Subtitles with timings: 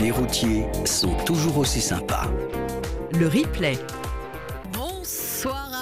[0.00, 2.30] Les routiers sont toujours aussi sympas.
[3.12, 3.78] Le replay.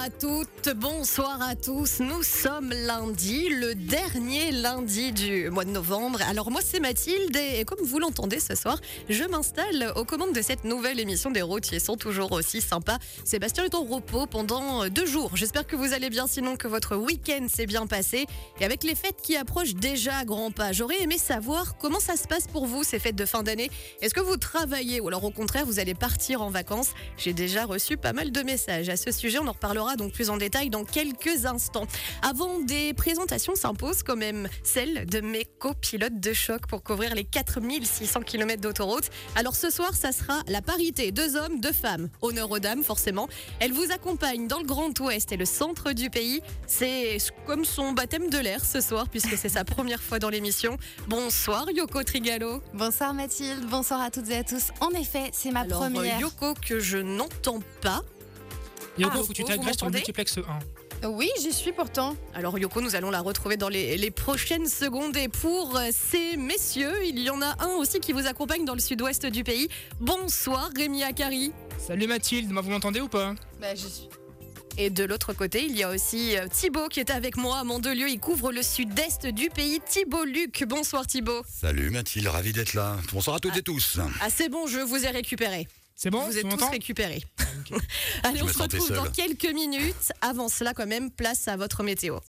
[0.05, 1.99] À toutes, bonsoir à tous.
[1.99, 6.19] Nous sommes lundi, le dernier lundi du mois de novembre.
[6.29, 8.79] Alors moi c'est Mathilde et comme vous l'entendez ce soir,
[9.09, 12.99] je m'installe aux commandes de cette nouvelle émission des routiers sont toujours aussi sympas.
[13.23, 15.31] Sébastien est en repos pendant deux jours.
[15.33, 18.27] J'espère que vous allez bien sinon que votre week-end s'est bien passé.
[18.59, 22.15] Et avec les fêtes qui approchent déjà à grands pas, j'aurais aimé savoir comment ça
[22.15, 23.71] se passe pour vous ces fêtes de fin d'année.
[24.03, 26.91] Est-ce que vous travaillez ou alors au contraire vous allez partir en vacances?
[27.17, 29.39] J'ai déjà reçu pas mal de messages à ce sujet.
[29.39, 31.87] On en reparlera donc plus en détail dans quelques instants.
[32.21, 37.23] Avant des présentations s'impose quand même celle de mes copilotes de choc pour couvrir les
[37.23, 39.09] 4600 km d'autoroute.
[39.35, 42.09] Alors ce soir, ça sera la parité, deux hommes, deux femmes.
[42.21, 43.27] Honneur aux dames, forcément.
[43.59, 46.41] Elle vous accompagne dans le Grand Ouest et le centre du pays.
[46.67, 50.77] C'est comme son baptême de l'air ce soir, puisque c'est sa première fois dans l'émission.
[51.07, 52.61] Bonsoir Yoko Trigalo.
[52.73, 54.69] Bonsoir Mathilde, bonsoir à toutes et à tous.
[54.81, 56.19] En effet, c'est ma Alors, première.
[56.19, 58.01] Yoko que je n'entends pas.
[58.97, 60.37] Yoko, Ah, faut que tu t'agresses sur le m'entendez multiplex
[61.03, 61.07] 1.
[61.09, 62.15] Oui, j'y suis pourtant.
[62.33, 65.15] Alors Yoko, nous allons la retrouver dans les, les prochaines secondes.
[65.17, 68.73] Et pour euh, ces messieurs, il y en a un aussi qui vous accompagne dans
[68.73, 69.67] le sud-ouest du pays.
[69.99, 71.51] Bonsoir Rémi Akari.
[71.77, 73.35] Salut Mathilde, moi vous m'entendez ou pas?
[73.59, 74.09] Bah, j'y suis.
[74.77, 77.63] Et de l'autre côté, il y a aussi euh, Thibaut qui est avec moi à
[77.63, 78.09] Mandelieu.
[78.09, 79.79] Il couvre le sud-est du pays.
[79.87, 80.63] Thibaut Luc.
[80.67, 81.43] Bonsoir Thibaut.
[81.47, 82.97] Salut Mathilde, ravi d'être là.
[83.13, 83.99] Bonsoir à toutes et tous.
[84.21, 85.67] Ah c'est bon, je vous ai récupéré.
[85.95, 87.23] C'est bon vous êtes tous récupérés.
[87.39, 87.79] Ok.
[88.23, 90.11] Allez, Je on se retrouve dans quelques minutes.
[90.21, 92.19] Avant cela, quand même, place à votre météo.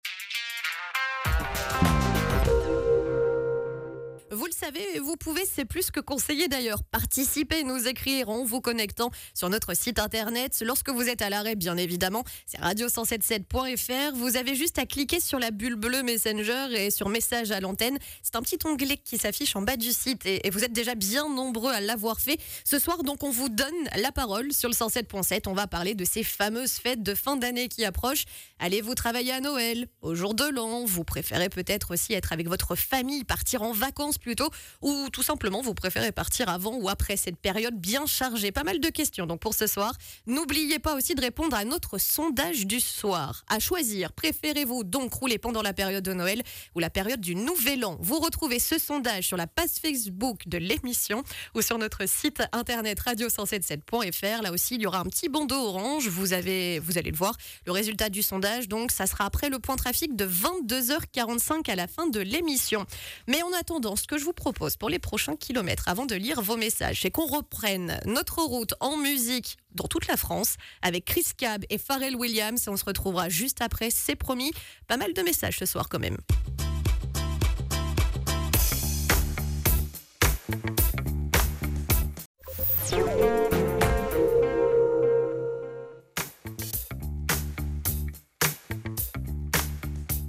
[4.36, 8.60] Vous le savez, vous pouvez, c'est plus que conseiller d'ailleurs, participer, nous écrire en vous
[8.60, 10.62] connectant sur notre site internet.
[10.62, 14.14] Lorsque vous êtes à l'arrêt, bien évidemment, c'est radio177.fr.
[14.14, 17.98] Vous avez juste à cliquer sur la bulle bleue Messenger et sur message à l'antenne.
[18.22, 20.94] C'est un petit onglet qui s'affiche en bas du site et, et vous êtes déjà
[20.94, 22.38] bien nombreux à l'avoir fait.
[22.62, 25.48] Ce soir, donc, on vous donne la parole sur le 107.7.
[25.48, 28.26] On va parler de ces fameuses fêtes de fin d'année qui approchent.
[28.58, 32.74] Allez-vous travailler à Noël, au jour de l'an Vous préférez peut-être aussi être avec votre
[32.74, 34.50] famille, partir en vacances plutôt,
[34.82, 38.50] ou tout simplement vous préférez partir avant ou après cette période bien chargée.
[38.50, 39.92] Pas mal de questions donc pour ce soir.
[40.26, 43.44] N'oubliez pas aussi de répondre à notre sondage du soir.
[43.48, 46.42] À choisir, préférez-vous donc rouler pendant la période de Noël
[46.74, 47.98] ou la période du Nouvel An?
[48.00, 51.22] Vous retrouvez ce sondage sur la page Facebook de l'émission
[51.54, 54.42] ou sur notre site internet radio177.fr.
[54.42, 56.08] Là aussi, il y aura un petit bandeau orange.
[56.08, 57.36] Vous avez, vous allez le voir.
[57.64, 61.86] Le résultat du sondage, donc, ça sera après le point trafic de 22h45 à la
[61.86, 62.86] fin de l'émission.
[63.28, 66.40] Mais en attendant, ce que je vous propose pour les prochains kilomètres, avant de lire
[66.40, 71.26] vos messages, c'est qu'on reprenne notre route en musique dans toute la France avec Chris
[71.36, 72.66] Cab et Pharrell Williams.
[72.66, 74.52] Et on se retrouvera juste après, c'est promis.
[74.86, 76.16] Pas mal de messages ce soir quand même.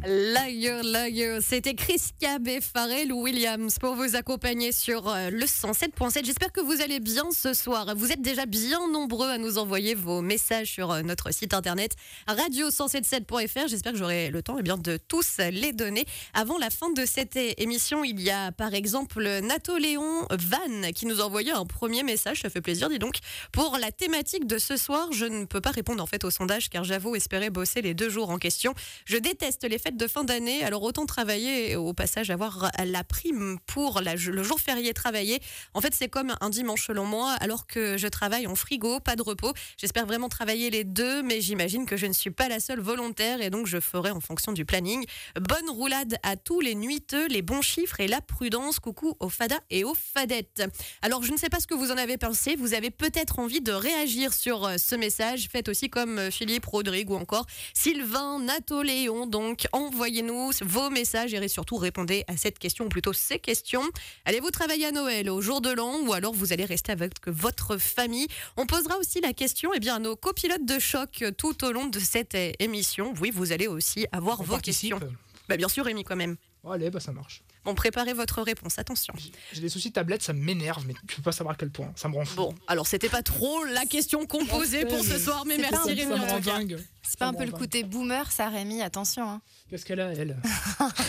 [0.09, 1.41] Liar, liar.
[1.41, 6.23] C'était Chris Cab et Pharrell Williams pour vous accompagner sur euh, le 107.7.
[6.23, 7.93] J'espère que vous allez bien ce soir.
[7.93, 11.91] Vous êtes déjà bien nombreux à nous envoyer vos messages sur euh, notre site internet
[12.29, 13.67] radio177.fr.
[13.67, 16.05] J'espère que j'aurai le temps eh bien, de tous les donner.
[16.33, 21.19] Avant la fin de cette émission, il y a par exemple Napoléon Van qui nous
[21.19, 22.43] a envoyé un premier message.
[22.43, 23.17] Ça fait plaisir, dis donc.
[23.51, 26.69] Pour la thématique de ce soir, je ne peux pas répondre en fait au sondage
[26.69, 28.73] car j'avoue espérer bosser les deux jours en question.
[29.03, 33.03] Je déteste les fêtes de fin d'année, alors autant travailler et au passage avoir la
[33.03, 35.39] prime pour le jour férié travaillé.
[35.73, 39.15] En fait, c'est comme un dimanche selon moi, alors que je travaille en frigo, pas
[39.15, 39.53] de repos.
[39.77, 43.41] J'espère vraiment travailler les deux, mais j'imagine que je ne suis pas la seule volontaire
[43.41, 45.05] et donc je ferai en fonction du planning.
[45.39, 48.79] Bonne roulade à tous les nuiteux, les bons chiffres et la prudence.
[48.79, 50.63] Coucou aux fadas et aux fadettes.
[51.01, 52.55] Alors, je ne sais pas ce que vous en avez pensé.
[52.55, 55.47] Vous avez peut-être envie de réagir sur euh, ce message.
[55.51, 59.25] Faites aussi comme euh, Philippe, Rodrigue ou encore Sylvain, Napoléon.
[59.25, 63.83] Donc, envoyez-nous vos messages et surtout répondez à cette question, ou plutôt ces questions.
[64.25, 67.77] Allez-vous travailler à Noël, au jour de l'an, ou alors vous allez rester avec votre
[67.77, 68.27] famille?
[68.57, 71.71] On posera aussi la question eh bien, à nos copilotes de choc euh, tout au
[71.71, 73.13] long de cette euh, émission.
[73.21, 75.13] Oui, vous allez aussi avoir On vos participe questions.
[75.49, 76.35] Bah, bien sûr, Rémi, quand même.
[76.63, 77.41] Oh, allez, bah ça marche.
[77.63, 79.13] Bon, préparez votre réponse, attention.
[79.53, 81.91] J'ai- des soucis de tablette, ça m'énerve, mais tu peux pas savoir à quel point.
[81.95, 82.35] Ça me rend fou.
[82.35, 86.01] Bon, alors c'était pas trop la question qu'on posait pour ce soir, mais merci Rémi.
[86.01, 86.57] ça me en rend tout cas.
[86.57, 86.77] dingue.
[87.03, 89.29] C'est pas un peu le côté boomer, ça, Rémi Attention.
[89.29, 89.41] Hein.
[89.69, 90.37] Qu'est-ce qu'elle a, elle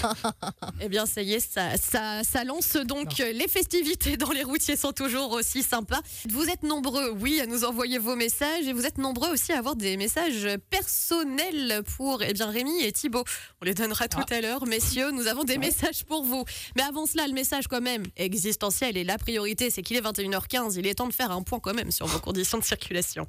[0.81, 4.77] Eh bien, ça y est, ça, ça, ça lance donc les festivités dans les routiers
[4.77, 6.01] sont toujours aussi sympas.
[6.29, 9.59] Vous êtes nombreux, oui, à nous envoyer vos messages et vous êtes nombreux aussi à
[9.59, 13.25] avoir des messages personnels pour eh bien Rémi et Thibaut.
[13.63, 15.13] On les donnera tout à l'heure, messieurs.
[15.13, 16.45] Nous avons des messages pour vous.
[16.77, 20.75] Mais avant cela, le message quand même existentiel et la priorité, c'est qu'il est 21h15.
[20.77, 23.29] Il est temps de faire un point quand même sur vos conditions de circulation.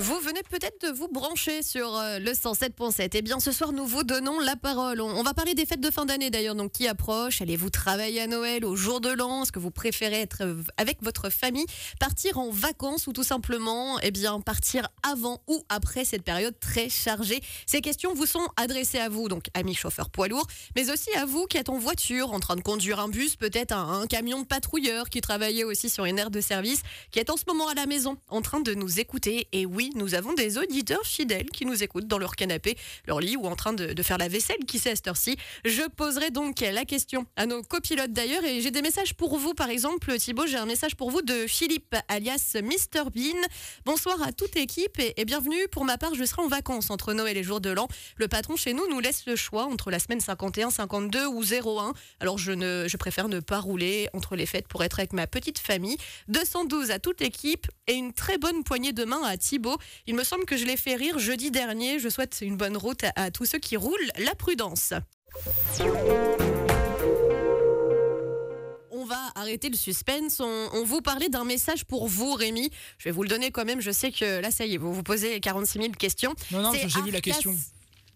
[0.00, 3.10] Vous venez peut-être de vous brancher sur euh, le 107.7.
[3.12, 5.02] Eh bien, ce soir, nous vous donnons la parole.
[5.02, 7.42] On, va parler des fêtes de fin d'année d'ailleurs, donc qui approchent.
[7.42, 9.42] Allez-vous travailler à Noël, au jour de l'an?
[9.42, 10.42] Est-ce que vous préférez être
[10.78, 11.66] avec votre famille,
[11.98, 16.88] partir en vacances ou tout simplement, eh bien, partir avant ou après cette période très
[16.88, 17.42] chargée?
[17.66, 20.46] Ces questions vous sont adressées à vous, donc amis chauffeurs poids lourds,
[20.76, 23.72] mais aussi à vous qui êtes en voiture, en train de conduire un bus, peut-être
[23.72, 26.80] un, un camion de patrouilleur, qui travaillait aussi sur une aire de service,
[27.10, 29.46] qui est en ce moment à la maison, en train de nous écouter.
[29.52, 32.76] Et oui, nous avons des auditeurs fidèles qui nous écoutent dans leur canapé,
[33.06, 35.36] leur lit ou en train de, faire la vaisselle, qui sait à cette heure-ci.
[35.64, 39.54] Je poserai donc la question à nos copilotes d'ailleurs et j'ai des messages pour vous.
[39.54, 43.40] Par exemple, Thibaut, j'ai un message pour vous de Philippe, alias Mr Bean.
[43.84, 45.68] Bonsoir à toute l'équipe et, bienvenue.
[45.70, 47.88] Pour ma part, je serai en vacances entre Noël et jour de l'an.
[48.16, 51.92] Le patron chez nous nous laisse le choix entre la semaine 51, 52 ou 01.
[52.20, 55.26] Alors je, ne, je préfère ne pas rouler entre les fêtes pour être avec ma
[55.26, 55.96] petite famille.
[56.28, 59.76] 212 à toute l'équipe et une très bonne poignée de main à Thibaut.
[60.06, 61.98] Il me semble que je l'ai fait rire jeudi dernier.
[61.98, 64.92] Je souhaite une bonne route à, à tous ceux qui roulent la prudence.
[68.92, 70.40] On va arrêter le suspense.
[70.40, 72.70] On, on vous parlait d'un message pour vous, Rémi.
[72.98, 73.80] Je vais vous le donner quand même.
[73.80, 76.34] Je sais que là, ça y est, vous vous posez 46 000 questions.
[76.50, 77.54] Non, non, j'ai vu la question.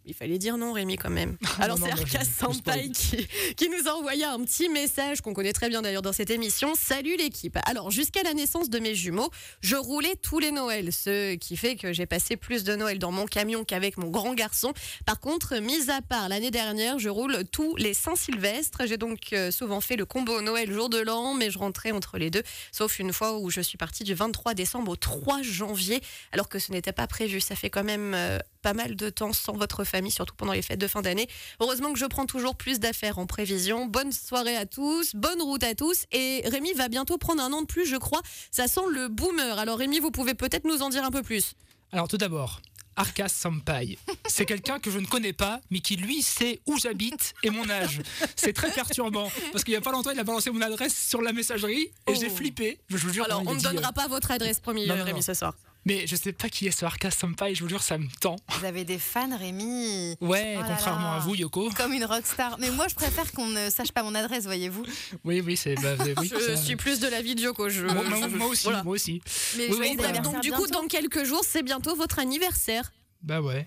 [0.07, 1.37] Il fallait dire non, Rémi, quand même.
[1.59, 5.53] Alors, non, c'est Arcas Sampaï qui, qui nous a envoyé un petit message qu'on connaît
[5.53, 6.75] très bien d'ailleurs dans cette émission.
[6.75, 7.57] Salut l'équipe.
[7.65, 9.31] Alors, jusqu'à la naissance de mes jumeaux,
[9.63, 13.13] je roulais tous les Noëls, ce qui fait que j'ai passé plus de Noël dans
[13.13, 14.75] mon camion qu'avec mon grand garçon.
[15.07, 18.83] Par contre, mis à part l'année dernière, je roule tous les Saint-Sylvestre.
[18.87, 22.19] J'ai donc euh, souvent fait le combo Noël jour de l'an, mais je rentrais entre
[22.19, 22.43] les deux,
[22.73, 26.03] sauf une fois où je suis partie du 23 décembre au 3 janvier,
[26.33, 27.41] alors que ce n'était pas prévu.
[27.41, 30.63] Ça fait quand même euh, pas mal de temps sans votre famille, surtout pendant les
[30.63, 31.29] fêtes de fin d'année.
[31.61, 33.85] Heureusement que je prends toujours plus d'affaires en prévision.
[33.85, 36.07] Bonne soirée à tous, bonne route à tous.
[36.13, 38.23] Et Rémi va bientôt prendre un an de plus, je crois.
[38.51, 39.59] Ça sent le boomer.
[39.59, 41.53] Alors Rémi, vous pouvez peut-être nous en dire un peu plus.
[41.93, 42.63] Alors tout d'abord,
[42.97, 43.99] Arcas Sampai.
[44.27, 47.69] C'est quelqu'un que je ne connais pas, mais qui lui sait où j'habite et mon
[47.69, 48.01] âge.
[48.35, 49.31] C'est très perturbant.
[49.53, 51.93] Parce qu'il n'y a pas longtemps, il a balancé mon adresse sur la messagerie et
[52.07, 52.15] Oh.
[52.19, 52.81] j'ai flippé.
[52.89, 53.27] Je vous jure.
[53.27, 55.53] Alors on ne donnera euh, pas votre adresse, non, Rémi, ce soir.
[55.87, 58.37] Mais je sais pas qui est ce Arcas Sampai, je vous jure, ça me tend.
[58.59, 61.17] Vous avez des fans, Rémi Ouais, Oh contrairement là.
[61.17, 61.71] à vous, Yoko.
[61.77, 62.57] Comme une rockstar.
[62.59, 64.85] Mais moi, je préfère qu'on ne sache pas mon adresse, voyez-vous.
[65.25, 65.75] Oui, oui, c'est.
[65.77, 67.85] bah, oui, Je ça- suis plus de la vidéo que je.
[67.87, 68.83] Moi, moi- aussi, voilà.
[68.83, 69.21] moi aussi.
[69.57, 70.83] Mais Oui, oui, bah, Donc du coup, bientôt.
[70.83, 72.93] dans quelques jours, c'est bientôt votre anniversaire.
[73.23, 73.67] Bah ouais.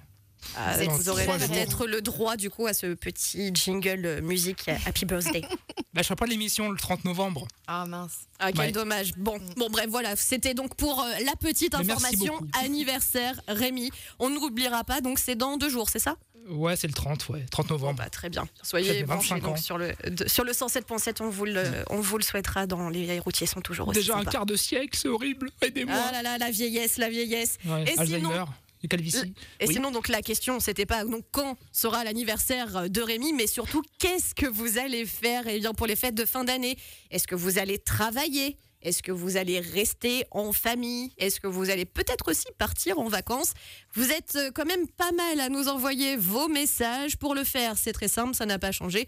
[0.56, 4.76] Ah, vous aurez peut-être le droit du coup à ce petit jingle euh, musique euh,
[4.86, 5.42] Happy Birthday.
[5.94, 7.48] Bah, je ferai pas l'émission le 30 novembre.
[7.66, 8.14] Ah mince.
[8.38, 8.72] Ah, quel Ouais.
[8.72, 9.14] dommage.
[9.18, 10.16] Bon, bon, bref, voilà.
[10.16, 13.90] C'était donc pour euh, la petite information anniversaire, Rémi.
[14.20, 16.16] On n'oubliera pas, donc c'est dans deux jours, c'est ça?
[16.50, 17.46] Ouais, c'est le 30, ouais.
[17.50, 17.98] 30 novembre.
[17.98, 18.48] Bah, Très bien.
[18.62, 19.58] Soyez 25 branchés donc, ans.
[19.58, 21.16] sur le, de- sur le 107.7.
[21.24, 24.18] On, vous le- on vous le souhaitera dans les vieilles routiers sont toujours aussi Déjà
[24.18, 25.50] un quart de siècle, c'est horrible.
[25.62, 25.96] Aidez-moi.
[25.98, 27.58] Ah là là, la vieillesse, la vieillesse.
[27.66, 28.48] Ouais, Et Alzheimer, sinon-
[28.84, 29.34] et calvitie.
[29.60, 29.74] Et Oui.
[29.74, 34.36] sinon, donc la question, c'était pas donc quand sera l'anniversaire de Rémi, mais surtout qu'est-ce
[34.36, 36.78] que vous allez faire eh bien, pour les fêtes de fin d'année?
[37.12, 38.58] Est-ce que vous allez travailler?
[38.82, 41.12] Est-ce que vous allez rester en famille?
[41.18, 43.54] Est-ce que vous allez peut-être aussi partir en vacances?
[43.94, 47.18] Vous êtes euh, quand même pas mal à nous envoyer vos messages.
[47.18, 49.08] Pour le faire, c'est très simple, ça n'a pas changé.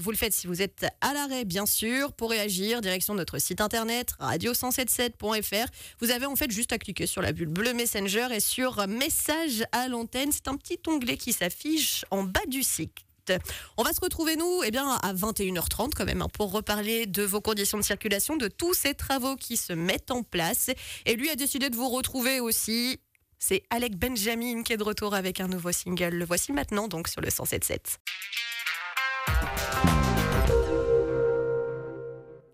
[0.00, 2.12] Vous le faites si vous êtes à l'arrêt, bien sûr.
[2.12, 5.66] Pour réagir, direction notre site internet radio177.fr.
[6.00, 9.64] Vous avez en fait juste à cliquer sur la bulle bleue Messenger et sur message
[9.72, 10.30] à l'antenne.
[10.32, 13.09] C'est un petit onglet qui s'affiche en bas du site.
[13.76, 17.22] On va se retrouver, nous, eh bien, à 21h30 quand même, hein, pour reparler de
[17.22, 20.70] vos conditions de circulation, de tous ces travaux qui se mettent en place.
[21.06, 23.00] Et lui a décidé de vous retrouver aussi.
[23.38, 26.14] C'est Alec Benjamin qui est de retour avec un nouveau single.
[26.14, 27.98] Le voici maintenant, donc, sur le 107.7.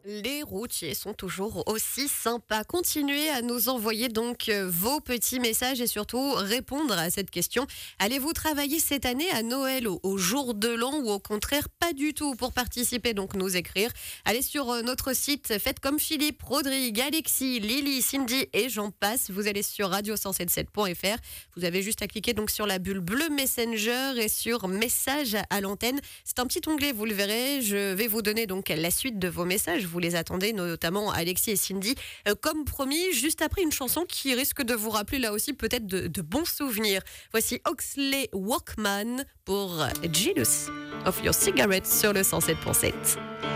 [0.08, 2.62] Les routiers sont toujours aussi sympas.
[2.62, 7.66] Continuez à nous envoyer donc euh, vos petits messages et surtout répondre à cette question.
[7.98, 12.14] Allez-vous travailler cette année à Noël au, jour de l'an ou au contraire pas du
[12.14, 13.90] tout pour participer donc nous écrire
[14.24, 19.32] Allez sur euh, notre site, faites comme Philippe, Rodrigue, Alexis, Lily, Cindy et j'en passe.
[19.32, 21.16] Vous allez sur radio177.fr.
[21.56, 25.60] Vous avez juste à cliquer donc sur la bulle bleue Messenger et sur message à
[25.60, 25.98] l'antenne.
[26.22, 27.60] C'est un petit onglet, vous le verrez.
[27.60, 29.84] Je vais vous donner donc la suite de vos messages.
[29.98, 31.94] Les attendez, notamment Alexis et Cindy.
[32.28, 35.86] Euh, comme promis, juste après une chanson qui risque de vous rappeler là aussi peut-être
[35.86, 37.02] de, de bons souvenirs.
[37.32, 40.70] Voici Oxley Walkman pour Jealous
[41.04, 43.55] of Your Cigarette sur le 107.7.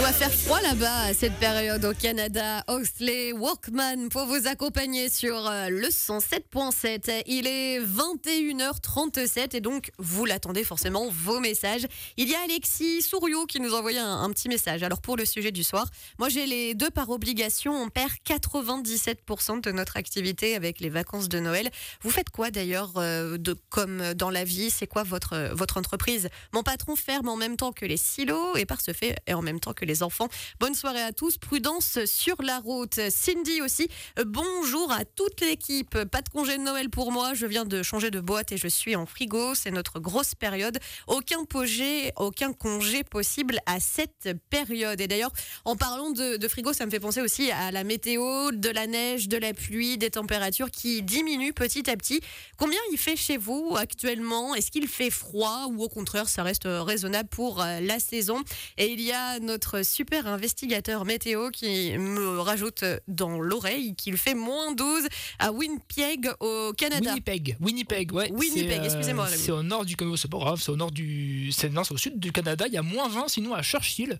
[0.00, 2.64] Va faire froid là-bas à cette période au Canada.
[2.68, 7.22] Oxley Walkman pour vous accompagner sur euh, le 107.7.
[7.26, 11.86] Il est 21h37 et donc vous l'attendez forcément vos messages.
[12.16, 14.82] Il y a Alexis Souriau qui nous a envoyé un, un petit message.
[14.82, 15.86] Alors pour le sujet du soir,
[16.18, 17.74] moi j'ai les deux par obligation.
[17.74, 21.68] On perd 97% de notre activité avec les vacances de Noël.
[22.02, 23.36] Vous faites quoi d'ailleurs euh,
[23.68, 24.70] comme dans la vie?
[24.70, 26.30] C'est quoi votre votre entreprise?
[26.54, 29.42] Mon patron ferme en même temps que les silos et par ce fait et en
[29.42, 30.28] même temps que les enfants.
[30.58, 31.38] Bonne soirée à tous.
[31.38, 32.98] Prudence sur la route.
[33.10, 33.88] Cindy aussi.
[34.18, 36.04] euh, Bonjour à toute l'équipe.
[36.04, 37.34] Pas de congé de Noël pour moi.
[37.34, 39.54] Je viens de changer de boîte et je suis en frigo.
[39.54, 40.78] C'est notre grosse période.
[41.06, 45.00] Aucun congé, aucun congé possible à cette période.
[45.00, 45.32] Et d'ailleurs,
[45.64, 49.28] en parlant de, frigo, ça me fait penser aussi à la météo, de la neige,
[49.28, 52.20] de la pluie, des températures qui diminuent petit à petit.
[52.56, 54.54] Combien il fait chez vous actuellement?
[54.54, 58.42] Est-ce qu'il fait froid ou au contraire ça reste raisonnable pour euh, la saison?
[58.78, 64.34] Et il y a notre super investigateur météo qui me rajoute dans l'oreille qu'il fait
[64.34, 65.06] moins 12
[65.38, 67.10] à Winnipeg au Canada.
[67.10, 68.30] Winnipeg, Winnipeg, ouais.
[68.32, 69.28] Winnipeg, C'est, euh, excusez-moi.
[69.28, 71.94] C'est au nord du Canada, c'est pas grave, c'est au nord du, c'est non, c'est
[71.94, 72.66] au sud du Canada.
[72.66, 74.18] Il y a moins 20 sinon à Churchill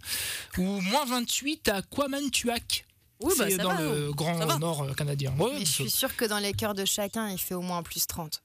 [0.58, 2.86] ou moins 28 à Kwamantuak.
[3.22, 5.34] Oui, bah, dans va, le ça grand nord euh, canadien.
[5.38, 7.82] Ouais, Mais je suis sûre que dans les cœurs de chacun, il fait au moins
[7.82, 8.42] plus 30.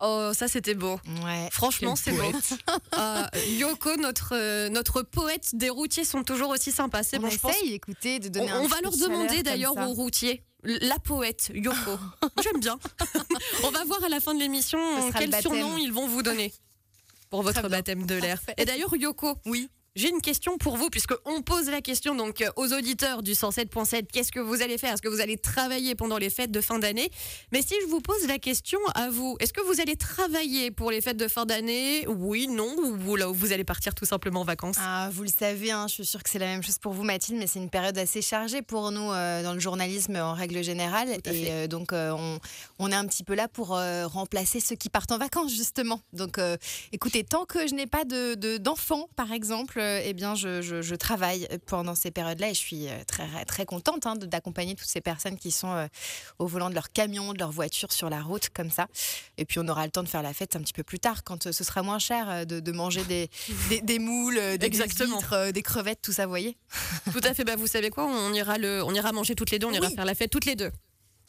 [0.00, 0.98] Oh, ça c'était beau.
[1.24, 1.48] Ouais.
[1.52, 2.22] Franchement, c'est beau.
[2.98, 3.24] Euh,
[3.58, 7.02] Yoko, notre, euh, notre poète des routiers sont toujours aussi sympas.
[7.02, 7.50] C'est On bon, je pense.
[7.56, 10.44] essaye, écoutez, de On, donner un on va leur demander d'ailleurs aux routiers.
[10.62, 11.98] La poète, Yoko.
[12.42, 12.78] J'aime bien.
[13.64, 14.78] on va voir à la fin de l'émission
[15.12, 16.52] quel surnom ils vont vous donner
[17.30, 18.40] pour votre baptême de l'air.
[18.56, 19.68] Et d'ailleurs, Yoko, oui.
[19.96, 23.30] J'ai une question pour vous, puisque on pose la question donc euh, aux auditeurs du
[23.34, 24.06] 107.7.
[24.12, 24.92] Qu'est-ce que vous allez faire?
[24.92, 27.08] Est-ce que vous allez travailler pendant les fêtes de fin d'année?
[27.52, 30.90] Mais si je vous pose la question à vous, est-ce que vous allez travailler pour
[30.90, 32.08] les fêtes de fin d'année?
[32.08, 34.74] Oui, non Ou vous, là, vous allez partir tout simplement en vacances?
[34.80, 37.04] Ah, vous le savez, hein, je suis sûre que c'est la même chose pour vous,
[37.04, 40.64] Mathilde, mais c'est une période assez chargée pour nous euh, dans le journalisme en règle
[40.64, 41.08] générale.
[41.26, 42.40] Et euh, donc, euh, on,
[42.80, 46.00] on est un petit peu là pour remplacer ceux qui partent en vacances, justement.
[46.12, 46.40] Donc,
[46.90, 50.82] écoutez, tant que je n'ai pas de, de- d'enfants, par exemple, eh bien, je, je-
[50.82, 54.88] je travaille pendant ces périodes-là et je suis euh, très, très contente hein, d'accompagner toutes
[54.88, 55.86] ces personnes qui sont euh,
[56.38, 58.86] au volant de leur camion, de leur voiture sur la route, comme ça.
[59.38, 61.24] Et puis, on aura le temps de faire la fête un petit peu plus tard,
[61.24, 63.28] quand euh, ce sera moins cher euh, de, de manger des,
[63.68, 65.20] des, des moules, euh, des, Exactement.
[65.32, 66.56] euh, des crevettes, tout ça, vous voyez
[67.12, 67.44] Tout à fait.
[67.44, 69.66] Bah, vous savez quoi On ira le, on ira manger toutes les deux.
[69.66, 70.70] On ira faire la fête toutes les deux.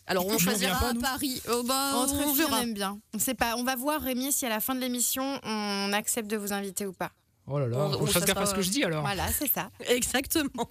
[0.08, 1.42] Alors on choisira pas, Paris.
[1.50, 2.62] Oh, bah, Entre on filles, on verra.
[2.62, 3.00] aime bien.
[3.16, 3.56] On sait pas.
[3.58, 6.86] On va voir, Rémi, si à la fin de l'émission, on accepte de vous inviter
[6.86, 7.12] ou pas.
[7.48, 9.02] Oh là là, On- faut on à sera- ce que je dis alors.
[9.02, 9.70] Voilà, c'est ça.
[9.88, 10.68] Exactement.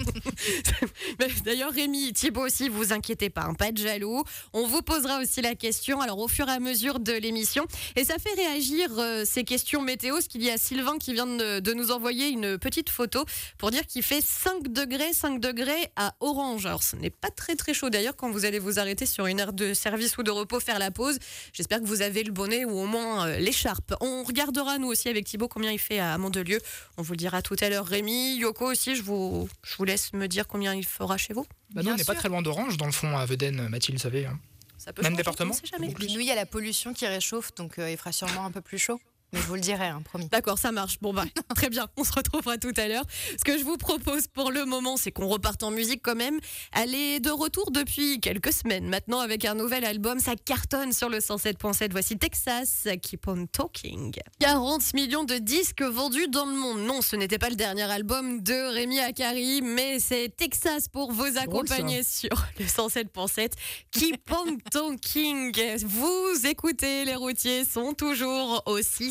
[1.45, 4.25] D'ailleurs, Rémi, Thibaut aussi, vous inquiétez pas, hein, pas de jaloux.
[4.53, 7.65] On vous posera aussi la question, alors au fur et à mesure de l'émission.
[7.97, 11.27] Et ça fait réagir euh, ces questions météo, parce qu'il y a Sylvain qui vient
[11.27, 13.25] de, de nous envoyer une petite photo
[13.59, 16.67] pour dire qu'il fait 5 degrés, 5 degrés à Orange.
[16.67, 19.39] Alors ce n'est pas très très chaud d'ailleurs quand vous allez vous arrêter sur une
[19.39, 21.19] aire de service ou de repos, faire la pause.
[21.53, 23.95] J'espère que vous avez le bonnet ou au moins euh, l'écharpe.
[24.01, 26.59] On regardera nous aussi avec Thibaut combien il fait à Mandelieu.
[26.97, 27.87] On vous le dira tout à l'heure.
[27.87, 31.47] Rémi, Yoko aussi, je vous, je vous laisse me dire combien il fera chez vous.
[31.75, 34.03] Bah non, on n'est pas très loin d'Orange, dans le fond, à Veden, Mathilde, vous
[34.03, 34.27] savez.
[34.27, 34.39] hein.
[34.79, 35.89] Ça peut Même changer, département on sait jamais.
[35.91, 38.45] Et puis nous, il y a la pollution qui réchauffe, donc euh, il fera sûrement
[38.45, 39.01] un peu plus chaud.
[39.35, 40.29] Mais je vous le dirai, hein, promis.
[40.29, 41.01] D'accord, ça marche.
[41.01, 41.25] Bon, bah,
[41.57, 41.89] très bien.
[41.97, 43.03] On se retrouvera tout à l'heure.
[43.37, 46.39] Ce que je vous propose pour le moment, c'est qu'on reparte en musique quand même.
[46.73, 50.21] Elle est de retour depuis quelques semaines maintenant avec un nouvel album.
[50.21, 51.89] Ça cartonne sur le 107.7.
[51.91, 54.15] Voici Texas, Keep on Talking.
[54.39, 56.83] 40 millions de disques vendus dans le monde.
[56.87, 61.39] Non, ce n'était pas le dernier album de Rémi Akari, mais c'est Texas pour vous
[61.39, 63.51] accompagner sur le 107.7.
[63.91, 65.53] Keep on Talking.
[65.85, 69.11] vous écoutez, les routiers sont toujours aussi.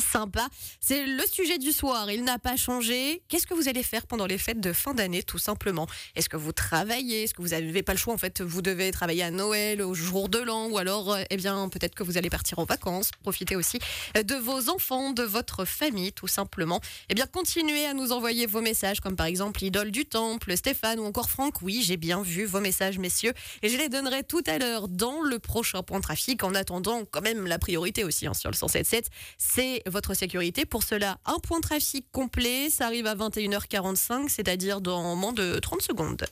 [0.80, 3.22] C'est le sujet du soir, il n'a pas changé.
[3.28, 5.88] Qu'est-ce que vous allez faire pendant les fêtes de fin d'année, tout simplement?
[6.14, 7.24] Est-ce que vous travaillez?
[7.24, 9.92] Est-ce que vous n'avez pas le choix En fait, vous devez travailler à Noël, au
[9.94, 13.10] jour de l'an, ou alors, euh, eh bien, peut-être que vous allez partir en vacances.
[13.22, 13.78] Profitez aussi
[14.16, 16.80] euh, de vos enfants, de votre famille, tout simplement.
[17.08, 21.00] Eh bien, continuez à nous envoyer vos messages, comme par exemple l'idole du temple, Stéphane
[21.00, 21.60] ou encore Franck.
[21.62, 25.22] Oui, j'ai bien vu vos messages, messieurs, et je les donnerai tout à l'heure dans
[25.22, 26.44] le prochain point trafic.
[26.44, 30.66] En attendant, quand même, la priorité aussi hein, sur le 177, c'est votre sécurité.
[30.66, 35.80] Pour cela, un point trafic complet, ça arrive à 21h45, c'est-à-dire dans moins de 30
[35.80, 36.26] secondes.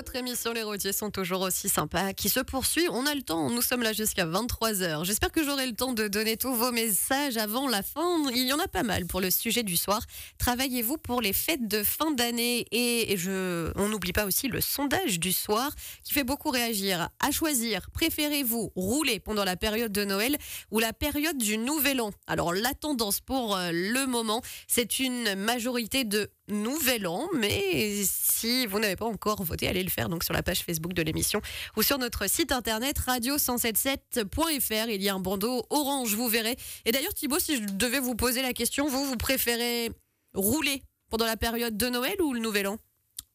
[0.00, 2.86] Votre émission Les Routiers sont toujours aussi sympas, qui se poursuit.
[2.90, 5.04] On a le temps, nous sommes là jusqu'à 23h.
[5.04, 8.16] J'espère que j'aurai le temps de donner tous vos messages avant la fin.
[8.30, 10.00] Il y en a pas mal pour le sujet du soir.
[10.38, 12.64] Travaillez-vous pour les fêtes de fin d'année?
[12.72, 15.70] Et je, on n'oublie pas aussi le sondage du soir
[16.02, 17.10] qui fait beaucoup réagir.
[17.20, 20.38] À choisir, préférez-vous rouler pendant la période de Noël
[20.70, 22.10] ou la période du Nouvel An?
[22.26, 28.66] Alors la tendance pour euh, le moment, c'est une majorité de Nouvel An, mais si
[28.66, 31.40] vous n'avez pas encore voté, allez le faire donc sur la page Facebook de l'émission
[31.76, 34.88] ou sur notre site internet radio177.fr.
[34.88, 36.56] Il y a un bandeau orange, vous verrez.
[36.84, 39.90] Et d'ailleurs, Thibaut, si je devais vous poser la question, vous, vous préférez
[40.34, 42.78] rouler pendant la période de Noël ou le Nouvel An?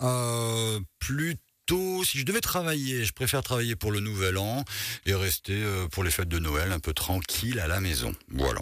[0.01, 4.63] Euh, plutôt, si je devais travailler, je préfère travailler pour le Nouvel An
[5.05, 8.13] et rester euh, pour les fêtes de Noël un peu tranquille à la maison.
[8.29, 8.61] Voilà.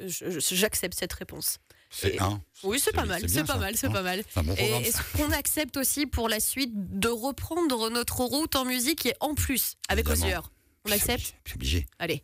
[0.00, 1.58] J'accepte cette réponse.
[1.90, 2.40] C'est Et- un.
[2.62, 3.90] Oui, c'est pas mal, c'est pas ça, mal, c'est hein.
[3.90, 4.22] pas mal.
[4.32, 8.54] C'est un bon Et est-ce qu'on accepte aussi pour la suite de reprendre notre route
[8.54, 10.08] en musique et en plus avec.
[10.08, 10.38] Osier
[10.86, 11.86] On accepte C'est obligé.
[11.98, 12.22] Allez.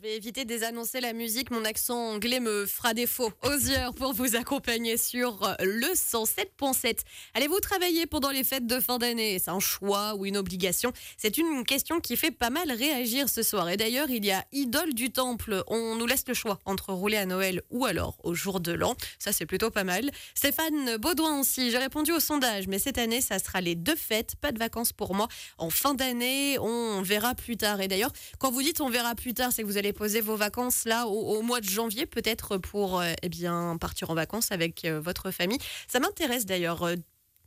[0.00, 3.30] Je vais éviter de désannoncer la musique, mon accent anglais me fera défaut.
[3.42, 7.00] Osier pour vous accompagner sur le 107.7.
[7.34, 9.38] Allez-vous travailler pendant les fêtes de fin d'année?
[9.38, 10.94] C'est un choix ou une obligation?
[11.18, 13.68] C'est une question qui fait pas mal réagir ce soir.
[13.68, 15.64] Et d'ailleurs, il y a Idole du Temple.
[15.66, 18.94] On nous laisse le choix entre rouler à Noël ou alors au jour de l'an.
[19.18, 20.10] Ça, c'est plutôt pas mal.
[20.34, 21.70] Stéphane Baudouin aussi.
[21.70, 24.36] J'ai répondu au sondage, mais cette année, ça sera les deux fêtes.
[24.36, 25.28] Pas de vacances pour moi.
[25.58, 27.82] En fin d'année, on verra plus tard.
[27.82, 30.36] Et d'ailleurs, quand vous dites on verra plus tard, c'est que vous allez poser vos
[30.36, 34.52] vacances là au, au mois de janvier, peut-être pour euh, eh bien partir en vacances
[34.52, 35.58] avec euh, votre famille.
[35.88, 36.82] Ça m'intéresse d'ailleurs.
[36.84, 36.96] euh,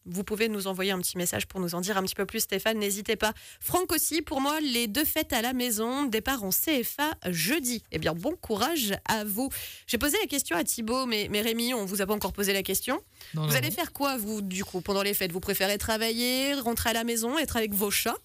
[0.05, 2.41] vous pouvez nous envoyer un petit message pour nous en dire un petit peu plus,
[2.41, 2.77] Stéphane.
[2.77, 3.31] N'hésitez pas.
[3.62, 7.83] Franck aussi, pour moi, les deux fêtes à la maison, départ en CFA jeudi.
[7.93, 9.47] Eh bien, bon courage à vous.
[9.88, 12.51] J'ai posé la question à Thibaut, mais, mais Rémi, on vous a pas encore posé
[12.51, 13.00] la question.
[13.33, 13.75] Non, Vous non, allez non.
[13.75, 15.31] faire quoi, vous, du coup, pendant les fêtes?
[15.31, 18.17] Vous préférez travailler, rentrer à la maison, être avec vos chats?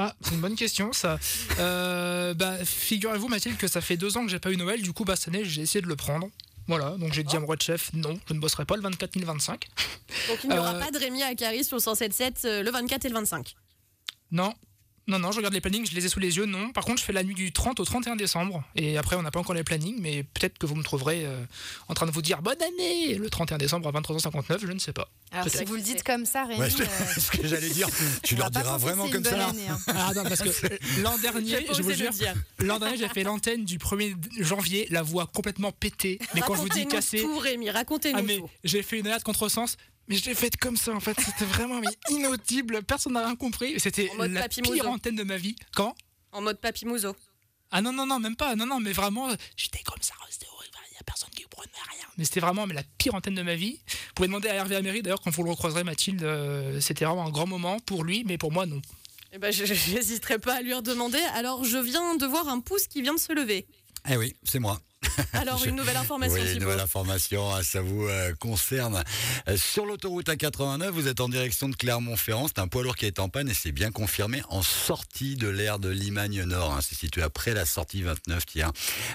[0.00, 1.18] Ah, c'est une bonne question ça.
[1.58, 4.92] Euh, bah, figurez-vous Mathilde que ça fait deux ans que j'ai pas eu Noël, du
[4.92, 6.28] coup bah, cette année j'ai essayé de le prendre.
[6.68, 9.16] Voilà, donc j'ai dit à mon de chef, non, je ne bosserai pas le 24
[9.16, 9.66] ni le 25.
[10.28, 12.70] Donc il n'y aura Euh, pas de Rémi à Caris sur le 107.7 euh, le
[12.70, 13.56] 24 et le 25.
[14.30, 14.54] Non,
[15.08, 16.70] non, non, je regarde les plannings, je les ai sous les yeux, non.
[16.70, 18.62] Par contre, je fais la nuit du 30 au 31 décembre.
[18.76, 21.42] Et après, on n'a pas encore les plannings, mais peut-être que vous me trouverez euh,
[21.88, 24.92] en train de vous dire bonne année le 31 décembre à 23h59, je ne sais
[24.92, 25.08] pas.
[25.32, 26.84] Alors, si vous le dites comme ça, Rémi, Ouais, euh,
[27.20, 27.88] ce que j'allais dire.
[28.22, 29.48] Tu on leur diras vraiment comme une bonne ça.
[29.48, 29.78] année, hein.
[29.88, 30.50] Ah non, parce que
[31.02, 32.10] l'an dernier, je vous jure,
[32.58, 36.18] l'an dernier, j'ai fait l'antenne du 1er janvier, la voix complètement pétée.
[36.34, 38.50] Mais quand je vous dis Racontez-nous cassée, tout, Rémi, racontez-nous Ah mais tout.
[38.64, 39.76] j'ai fait une alerte contresens,
[40.08, 43.36] mais je l'ai faite comme ça en fait, c'était vraiment mais inaudible, personne n'a rien
[43.36, 44.86] compris, c'était la pire Mouzo.
[44.86, 45.56] antenne de ma vie.
[45.74, 45.94] Quand?
[46.32, 47.14] En mode papy mouzo.
[47.70, 50.76] Ah non non non, même pas, non non, mais vraiment j'étais comme ça, c'était horrible,
[50.90, 52.06] il y a personne qui comprenait rien.
[52.16, 53.80] Mais c'était vraiment mais la pire antenne de ma vie.
[53.86, 57.26] Vous pouvez demander à Hervé Améry d'ailleurs quand vous le recroiserez Mathilde, euh, c'était vraiment
[57.26, 58.80] un grand moment pour lui, mais pour moi non.
[59.32, 61.18] Eh ben, je je n'hésiterai pas à lui redemander.
[61.34, 63.66] Alors, je viens de voir un pouce qui vient de se lever.
[64.10, 64.80] Eh oui, c'est moi.
[65.32, 69.04] Alors, une nouvelle information, Oui, une nouvelle information, ah, ça vous euh, concerne.
[69.48, 72.48] Euh, sur l'autoroute A89, vous êtes en direction de Clermont-Ferrand.
[72.48, 75.48] C'est un poids lourd qui est en panne et c'est bien confirmé en sortie de
[75.48, 76.72] l'aire de Limagne Nord.
[76.72, 76.80] hein.
[76.80, 78.72] C'est situé après la sortie 29, tiens.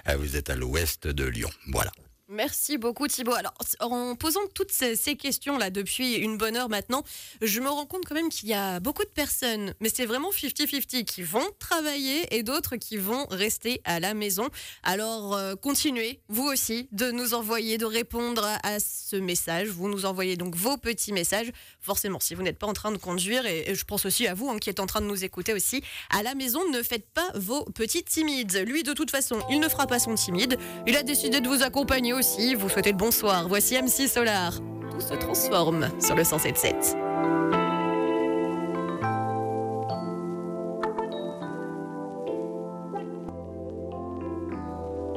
[0.08, 1.50] Euh, vous êtes à l'ouest de Lyon.
[1.68, 1.92] Voilà.
[2.34, 3.36] Merci beaucoup Thibaut.
[3.36, 7.04] Alors en posant toutes ces, questions-là depuis une bonne heure maintenant,
[7.44, 10.32] je me rends compte quand même qu'il y a beaucoup de personnes, mais c'est vraiment
[10.32, 14.50] 50-50, qui vont travailler et d'autres qui vont rester à la maison.
[14.82, 19.68] Alors euh, continuez, vous aussi, de nous envoyer, de répondre à, ce message.
[19.68, 21.52] Vous nous envoyez donc vos petits messages.
[21.82, 24.34] Forcément, si vous n'êtes pas en train de conduire, et, et je pense aussi à
[24.34, 27.08] vous hein, qui êtes en train de nous écouter aussi, à la maison, ne faites
[27.12, 28.64] pas vos petits timides.
[28.66, 30.58] Lui, de toute façon, il ne fera pas son timide.
[30.88, 32.23] Il a décidé de vous accompagner aussi.
[32.58, 33.48] Vous souhaitez le bonsoir.
[33.50, 34.54] Voici MC Solar.
[34.92, 36.96] Tout se transforme sur le 107.7.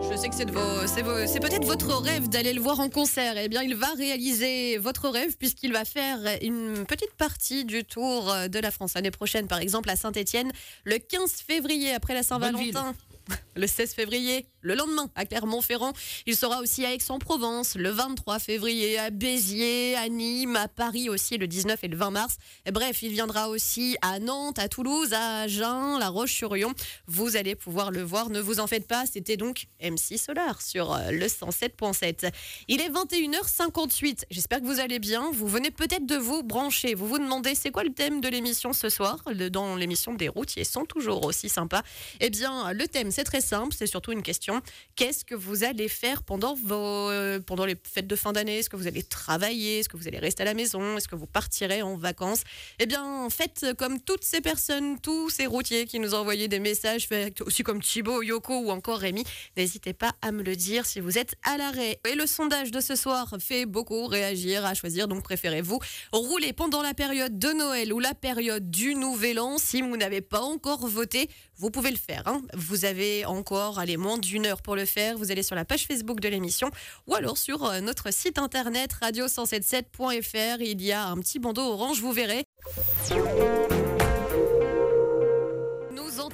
[0.08, 2.80] Je sais que c'est de vos- c'est vos- c'est peut-être votre rêve d'aller le voir
[2.80, 3.34] en concert.
[3.36, 8.32] Eh bien, il va réaliser votre rêve puisqu'il va faire une petite partie du Tour
[8.48, 10.52] de la France l'année prochaine, par exemple à Saint-Étienne,
[10.84, 12.94] le 15 février après la Saint-Valentin.
[13.56, 15.92] Le 16 février, le lendemain, à Clermont-Ferrand.
[16.26, 21.38] Il sera aussi à Aix-en-Provence, le 23 février, à Béziers, à Nîmes, à Paris aussi,
[21.38, 22.36] le 19 et le 20 mars.
[22.72, 26.72] Bref, il viendra aussi à Nantes, à Toulouse, à Agen, La Roche-sur-Yon.
[27.06, 29.06] Vous allez pouvoir le voir, ne vous en faites pas.
[29.06, 32.32] C'était donc MC Solar sur euh, le 107.7.
[32.66, 34.24] Il est 21h58.
[34.30, 35.30] J'espère que vous allez bien.
[35.32, 36.94] Vous venez peut-être de vous brancher.
[36.94, 39.22] Vous vous demandez c'est quoi le thème de l'émission ce soir?
[39.52, 41.82] Dans l'émission des routiers sont toujours aussi sympas.
[42.18, 43.74] Eh bien, le thème, c'est très simple.
[43.76, 44.55] C'est surtout une question.
[44.94, 46.74] Qu'est-ce que vous allez faire pendant, vos,
[47.10, 48.58] euh, pendant les fêtes de fin d'année?
[48.58, 49.80] Est-ce que vous allez travailler?
[49.80, 50.96] Est-ce que vous allez rester à la maison?
[50.96, 52.42] Est-ce que vous partirez en vacances?
[52.78, 57.08] Eh bien, faites comme toutes ces personnes, tous ces routiers qui nous envoyé des messages,
[57.40, 59.24] aussi comme Thibaut, Yoko ou encore Rémi.
[59.56, 61.98] N'hésitez pas à me le dire si vous êtes à l'arrêt.
[62.08, 65.08] Et le sondage de ce soir fait beaucoup réagir à choisir.
[65.08, 65.78] Donc préférez-vous
[66.12, 70.20] rouler pendant la période de Noël ou la période du Nouvel An Si vous n'avez
[70.20, 72.22] pas encore voté, vous pouvez le faire.
[72.26, 72.42] hein.
[72.54, 75.16] Vous avez encore allez, moins d'une pour le faire.
[75.18, 76.70] Vous allez sur la page Facebook de l'émission
[77.06, 80.60] ou alors sur euh, notre site internet radio177.fr.
[80.60, 82.44] Il y a un petit bandeau orange, vous verrez.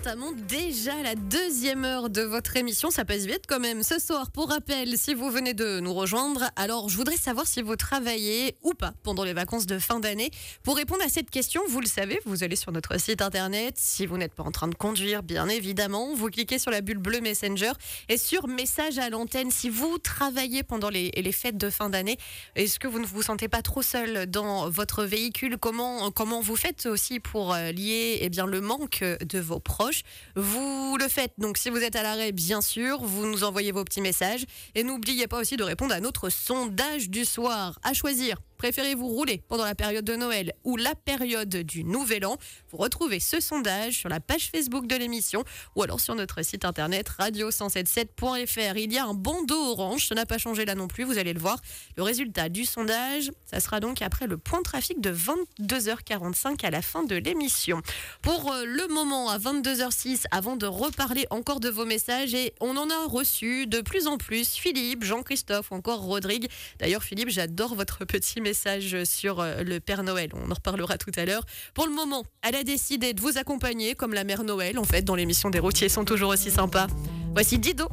[0.04, 2.90] Entamons déjà la deuxième heure de votre émission.
[2.90, 3.84] Ça passe vite quand même.
[3.84, 7.62] Ce soir, pour rappel, si vous venez de nous rejoindre, alors je voudrais savoir si
[7.62, 10.32] vous travaillez ou pas pendant les vacances de fin d'année.
[10.64, 13.76] Pour répondre à cette question, vous le savez, vous allez sur notre site internet.
[13.78, 16.98] Si vous n'êtes pas en train de conduire, bien évidemment, vous cliquez sur la bulle
[16.98, 17.70] bleue Messenger
[18.08, 19.52] et sur message à l'antenne.
[19.52, 22.18] Si vous travaillez pendant les, les fêtes de fin d'année,
[22.56, 25.58] est-ce que vous ne vous sentez pas trop seul dans votre véhicule?
[25.58, 29.91] Comment, comment vous faites aussi pour euh, lier eh bien, le manque de vos proches?
[30.36, 31.32] Vous le faites.
[31.38, 34.44] Donc, si vous êtes à l'arrêt, bien sûr, vous nous envoyez vos petits messages.
[34.74, 37.78] Et n'oubliez pas aussi de répondre à notre sondage du soir.
[37.82, 38.36] À choisir.
[38.62, 42.36] Préférez-vous rouler pendant la période de Noël ou la période du Nouvel An
[42.70, 45.42] Vous retrouvez ce sondage sur la page Facebook de l'émission
[45.74, 48.76] ou alors sur notre site internet radio177.fr.
[48.76, 51.32] Il y a un bandeau orange, ça n'a pas changé là non plus, vous allez
[51.32, 51.60] le voir.
[51.96, 56.70] Le résultat du sondage, ça sera donc après le point de trafic de 22h45 à
[56.70, 57.82] la fin de l'émission.
[58.22, 62.76] Pour euh, le moment, à 22h06, avant de reparler encore de vos messages, et on
[62.76, 66.48] en a reçu de plus en plus, Philippe, Jean-Christophe, encore Rodrigue.
[66.78, 70.30] D'ailleurs, Philippe, j'adore votre petit message sur euh, le Père Noël.
[70.34, 71.44] On en reparlera tout à l'heure.
[71.74, 75.02] Pour le moment, elle a décidé de vous accompagner comme la Mère Noël, en fait,
[75.02, 76.86] dans l'émission des routiers sont toujours aussi sympas.
[77.34, 77.88] Voici Dido.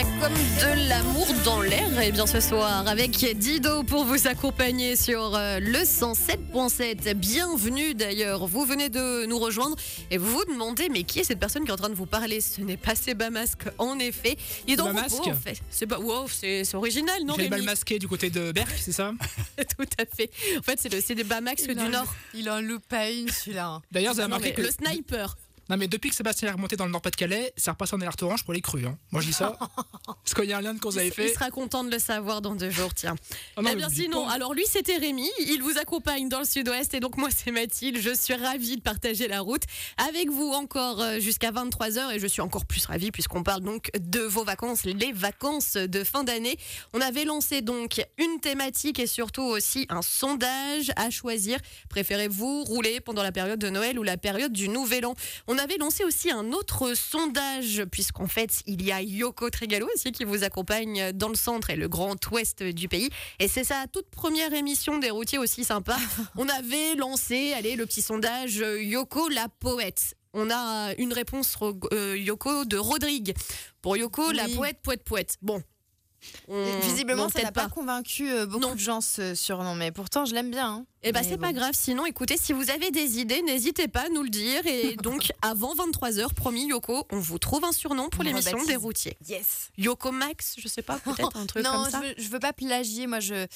[0.00, 4.26] Y a comme de l'amour dans l'air, et bien ce soir, avec Dido pour vous
[4.28, 7.14] accompagner sur euh, le 107.7.
[7.14, 9.76] Bienvenue d'ailleurs, vous venez de nous rejoindre
[10.10, 12.06] et vous vous demandez, mais qui est cette personne qui est en train de vous
[12.06, 12.40] parler?
[12.40, 14.36] Ce n'est pas Seba Masque, en effet.
[14.66, 15.60] Il est dans peaux, en fait.
[15.70, 17.66] C'est pas, wow, c'est original, non le bal Rémi?
[17.66, 19.12] masqué du côté de Berck, c'est ça?
[19.56, 20.30] Tout à fait.
[20.58, 22.14] En fait, c'est le c'est des Bamax Il du Nord.
[22.34, 23.80] Il en loupe pas une, celui-là.
[23.90, 24.62] D'ailleurs, vous avez remarqué que.
[24.62, 25.36] Le sniper.
[25.70, 28.44] Non, mais depuis que Sébastien est remonté dans le Nord-Pas-de-Calais, ça repasse en alerte orange
[28.44, 28.84] pour les crues.
[28.86, 28.98] hein.
[29.12, 29.56] Moi, je dis ça.
[30.06, 31.32] Parce qu'il y a un lien de cause à Il effet.
[31.32, 33.14] sera content de le savoir dans deux jours, tiens.
[33.56, 34.32] Ah non, eh bien sinon, pas.
[34.32, 37.98] alors lui c'était Rémi, il vous accompagne dans le sud-ouest et donc moi c'est Mathilde,
[38.00, 39.62] je suis ravie de partager la route
[40.08, 43.90] avec vous encore euh, jusqu'à 23h et je suis encore plus ravie puisqu'on parle donc
[43.98, 46.58] de vos vacances, les vacances de fin d'année.
[46.92, 51.58] On avait lancé donc une thématique et surtout aussi un sondage à choisir.
[51.88, 55.14] Préférez-vous rouler pendant la période de Noël ou la période du Nouvel An?
[55.46, 60.10] On avait lancé aussi un autre sondage puisqu'en fait il y a Yoko Trigalo aussi
[60.10, 63.10] qui vous accompagne dans le centre et le grand ouest du pays.
[63.38, 65.98] Et c'est sa toute première émission des routiers aussi sympa.
[66.36, 70.16] On avait lancé, allez, le petit sondage euh, Yoko la poète.
[70.32, 71.56] On a une réponse
[71.92, 73.34] euh, Yoko de Rodrigue.
[73.82, 75.36] Pour Yoko, la poète, poète, poète.
[75.42, 75.62] Bon.
[76.82, 78.74] Visiblement, non, ça n'a pas, convaincu euh, beaucoup Non.
[78.74, 80.66] de gens ce surnom, mais pourtant je l'aime bien.
[80.74, 80.86] hein.
[81.02, 81.44] Eh ben Mais c'est bon.
[81.46, 81.72] pas grave.
[81.72, 84.66] Sinon, écoutez, si vous avez des idées, n'hésitez pas à nous le dire.
[84.66, 88.76] Et donc, avant 23h, promis, Yoko, on vous trouve un surnom pour On l'émission des
[88.76, 89.16] routiers.
[89.26, 89.70] Yes.
[89.78, 92.02] Yoko Max, je sais pas, peut-être un truc non, comme ça.
[92.02, 93.06] je veux, je veux pas plagier.
[93.06, 93.46] Moi, je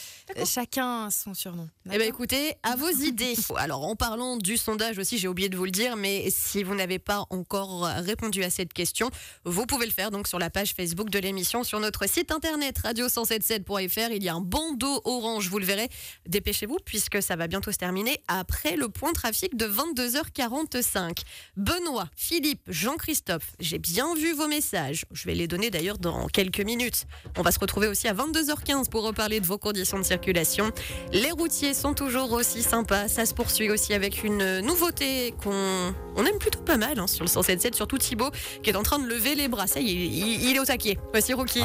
[0.46, 1.68] chacun son surnom.
[1.84, 3.34] Eh ben D'accord écoutez, à vos idées.
[3.56, 6.74] Alors en parlant du sondage aussi, j'ai oublié de vous le dire, mais si vous
[6.74, 9.10] n'avez pas encore répondu à cette question,
[9.44, 12.53] vous pouvez le faire donc sur la page Facebook de l'émission, sur notre site internet
[12.60, 14.12] radio177.fr.
[14.12, 15.88] Il y a un bandeau orange, vous le verrez.
[16.26, 21.18] Dépêchez-vous puisque ça va bientôt se terminer après le point trafic de 22h45.
[21.56, 25.04] Benoît, Philippe, Jean-Christophe, j'ai bien vu vos messages.
[25.12, 27.06] Je vais les donner d'ailleurs dans quelques minutes.
[27.36, 30.70] On va se retrouver aussi à 22h15 pour reparler de vos conditions de circulation.
[31.12, 33.08] Les routiers sont toujours aussi sympas.
[33.08, 37.24] Ça se poursuit aussi avec une nouveauté qu'on on aime plutôt pas mal hein, sur
[37.24, 38.30] le 177, surtout Thibaut
[38.62, 39.66] qui est en train de lever les bras.
[39.66, 40.98] Ça y est, il, il est au taquet.
[41.12, 41.64] Voici Rookie.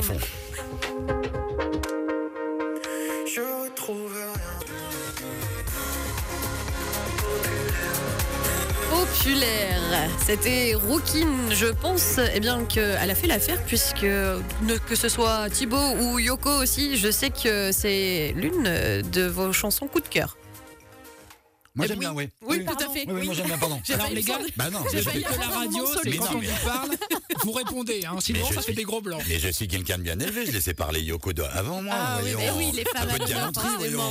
[0.82, 1.06] À fond.
[8.90, 9.80] Populaire.
[10.26, 11.28] C'était Rookin.
[11.52, 16.50] Je pense eh bien qu'elle a fait l'affaire puisque que ce soit Thibaut ou Yoko
[16.50, 20.38] aussi, je sais que c'est l'une de vos chansons coup de cœur.
[21.76, 22.06] Moi Eh j'aime oui.
[22.06, 22.30] bien, oui.
[22.42, 22.66] Oui, oui.
[22.66, 23.06] tout à fait.
[23.08, 23.80] Oui, oui, moi j'aime bien, pardon.
[23.94, 26.90] Alors, les gars, Bah non, J'ai je- la radio, c'est quand on vous parle,
[27.44, 29.22] vous répondez, hein, sinon ça fait suis- des gros blancs.
[29.28, 31.94] Mais je suis quelqu'un de bien élevé, je laissais parler Yoko de- avant moi.
[31.98, 32.58] Ah oui, voyons.
[32.58, 34.02] mais oui, les femmes Un peu de galanterie, voyons.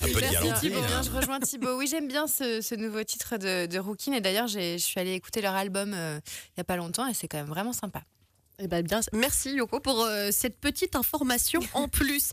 [0.00, 0.68] Un peu de galanterie.
[0.70, 1.76] Bien, je rejoins Thibaut.
[1.76, 4.12] Oui, j'aime bien ce, ce nouveau titre de, de Rookin.
[4.12, 7.06] Et d'ailleurs, j'ai- je suis allée écouter leur album euh, il n'y a pas longtemps
[7.06, 8.02] et c'est quand même vraiment sympa.
[8.62, 12.32] Eh ben bien, merci Yoko pour euh, cette petite information en plus.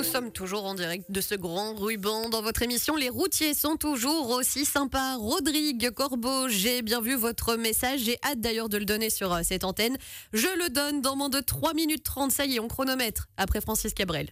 [0.00, 2.96] Nous sommes toujours en direct de ce grand ruban dans votre émission.
[2.96, 5.16] Les routiers sont toujours aussi sympas.
[5.16, 8.00] Rodrigue Corbeau, j'ai bien vu votre message.
[8.04, 9.98] J'ai hâte d'ailleurs de le donner sur euh, cette antenne.
[10.32, 12.32] Je le donne dans moins de 3 minutes 30.
[12.32, 14.30] Ça y est, on chronomètre après Francis Cabrel.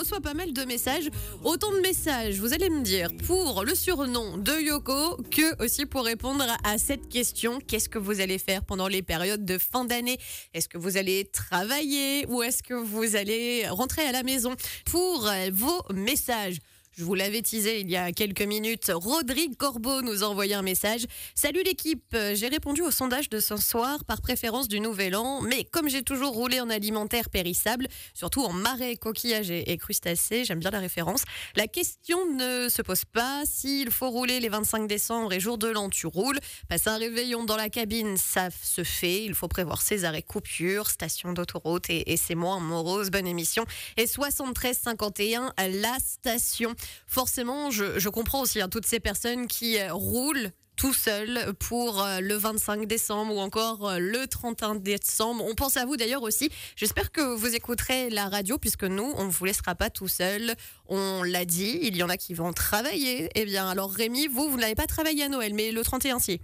[0.00, 1.10] Reçoit pas mal de messages.
[1.44, 6.06] Autant de messages, vous allez me dire, pour le surnom de Yoko, que aussi pour
[6.06, 7.58] répondre à cette question.
[7.60, 10.16] Qu'est-ce que vous allez faire pendant les périodes de fin d'année?
[10.54, 14.56] Est-ce que vous allez travailler ou est-ce que vous allez rentrer à la maison?
[14.86, 16.56] Pour euh, vos messages.
[17.00, 18.92] Je vous l'avais teasé il y a quelques minutes.
[18.94, 21.06] Rodrigue Corbeau nous a envoyé un message.
[21.34, 25.40] Salut l'équipe, Euh, j'ai répondu au sondage de ce soir par préférence du Nouvel An,
[25.40, 30.58] mais comme j'ai toujours roulé en alimentaire périssable, surtout en marais, coquillages et, crustacés, j'aime
[30.58, 31.22] bien la référence,
[31.56, 33.44] la question ne se pose pas.
[33.46, 36.38] S'il faut rouler les 25 décembre et jour de l'an, tu roules.
[36.68, 39.24] Passer un réveillon dans la cabine, ça se fait.
[39.24, 43.10] Il faut prévoir ses arrêts coupures, station d'autoroute et, et c'est moins morose.
[43.10, 43.64] Bonne émission.
[43.96, 46.74] Et 73 51 à la station.
[47.06, 50.50] Forcément, je, comprends aussi hein, toutes ces personnes qui euh, roulent
[50.80, 55.44] tout seul pour euh, le 25 décembre ou encore euh, le 31 décembre.
[55.46, 56.48] On pense à vous d'ailleurs aussi.
[56.74, 60.54] J'espère que vous écouterez la radio puisque nous, on ne vous laissera pas tout seul.
[60.86, 63.28] On l'a dit, il y en a qui vont travailler.
[63.34, 66.40] Eh bien, alors Rémi, vous, vous n'avez pas travaillé à Noël, mais le 31 si.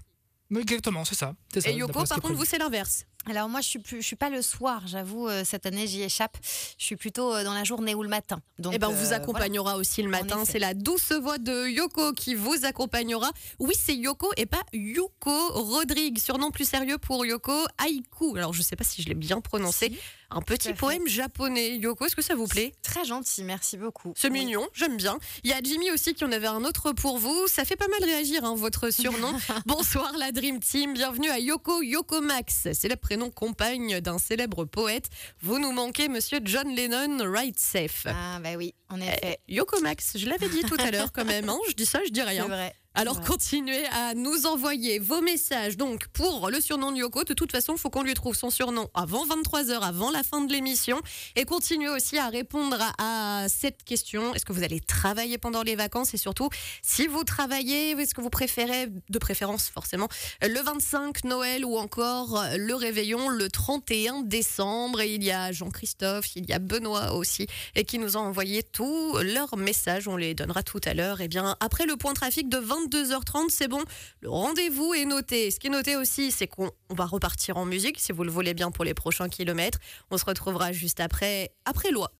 [0.54, 1.34] Exactement, c'est ça.
[1.64, 3.04] Et Yoko, par contre, vous, c'est l'inverse.
[3.28, 5.26] Alors moi, je suis plus, je suis pas le soir, j'avoue.
[5.28, 6.38] euh, cette année, j'y échappe.
[6.78, 8.40] Je suis plutôt euh, dans la journée ou le matin.
[8.60, 10.44] Donc, Eh ben, on euh, vous accompagnera aussi le matin.
[10.44, 13.28] C'est la douce voix de Yoko qui vous accompagnera.
[13.58, 16.20] Oui, c'est Yoko et pas Yuko Rodrigue.
[16.20, 18.36] Surnom plus sérieux pour Yoko, Haiku.
[18.36, 19.88] Alors, je sais pas si je l'ai bien prononcé.
[19.88, 19.98] Si.
[20.30, 21.76] Un petit poème japonais.
[21.76, 22.72] Yoko, est-ce que ça vous plaît?
[22.82, 24.12] Très gentil, merci beaucoup.
[24.16, 24.40] C'est Oui.
[24.44, 25.18] mignon, j'aime bien.
[25.44, 27.46] Il y a Jimmy aussi qui en avait un autre pour vous.
[27.46, 29.32] Ça fait pas mal réagir, hein, votre surnom.
[29.66, 32.66] Bonsoir la Dream Team, bienvenue à Yoko Yoko Max.
[32.72, 35.06] C'est le prénom compagne d'un célèbre poète.
[35.42, 38.06] Vous nous manquez, monsieur John Lennon, right safe.
[38.08, 39.38] Ah bah oui, en effet.
[39.48, 41.48] Yoko Max, je l'avais dit tout à l'heure quand même.
[41.48, 41.58] hein.
[41.68, 42.46] Je dis ça, je dis C'est rien.
[42.48, 42.74] vrai.
[42.96, 43.24] Alors Ouais.
[43.26, 45.76] continuez à nous envoyer vos messages.
[45.76, 48.48] Donc pour le surnom de Yoko, de toute façon, il faut qu'on lui trouve son
[48.50, 51.00] surnom avant 23h, avant la fin de l'émission.
[51.36, 54.34] Et continuez aussi à répondre à, à cette question.
[54.34, 56.14] Est-ce que vous allez travailler pendant les vacances?
[56.14, 56.48] Et surtout,
[56.82, 60.08] si vous travaillez, est-ce que vous préférez, de préférence forcément,
[60.40, 65.02] le 25 Noël ou encore le réveillon le 31 décembre?
[65.02, 68.62] Et il y a Jean-Christophe, il y a Benoît aussi, et qui nous ont envoyé
[68.62, 70.08] tous leurs messages.
[70.08, 71.20] On les donnera tout à l'heure.
[71.20, 72.56] Et bien, après le point trafic de
[72.86, 73.82] 22h30, c'est bon.
[74.20, 75.50] Le rendez-vous est noté.
[75.50, 78.30] Ce qui est noté aussi, c'est qu'on on va repartir en musique, si vous le
[78.30, 79.78] voulez bien, pour les prochains kilomètres.
[80.10, 82.10] On se retrouvera juste après, après loi.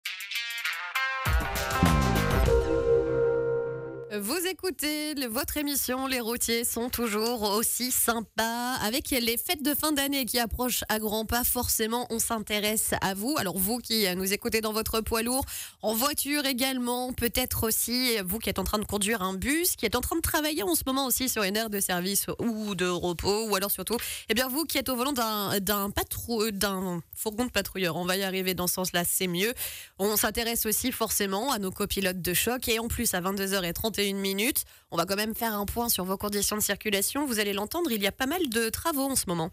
[4.15, 8.75] Vous écoutez votre émission, les routiers sont toujours aussi sympas.
[8.75, 13.13] Avec les fêtes de fin d'année qui approchent à grands pas, forcément, on s'intéresse à
[13.13, 13.35] vous.
[13.37, 15.43] Alors vous qui nous écoutez dans votre poids lourd,
[15.81, 19.85] en voiture également, peut-être aussi vous qui êtes en train de conduire un bus, qui
[19.85, 22.75] êtes en train de travailler en ce moment aussi sur une aire de service ou
[22.75, 23.97] de repos, ou alors surtout,
[24.29, 25.91] eh bien vous qui êtes au volant d'un d'un
[27.13, 27.97] fourgon de patrouilleur.
[27.97, 29.53] On va y arriver dans ce sens-là, c'est mieux.
[29.99, 33.19] On s'intéresse aussi forcément à nos copilotes de choc et en plus à
[33.97, 37.25] 22h31 minutes, on va quand même faire un point sur vos conditions de circulation.
[37.25, 39.51] Vous allez l'entendre, il y a pas mal de travaux en ce moment.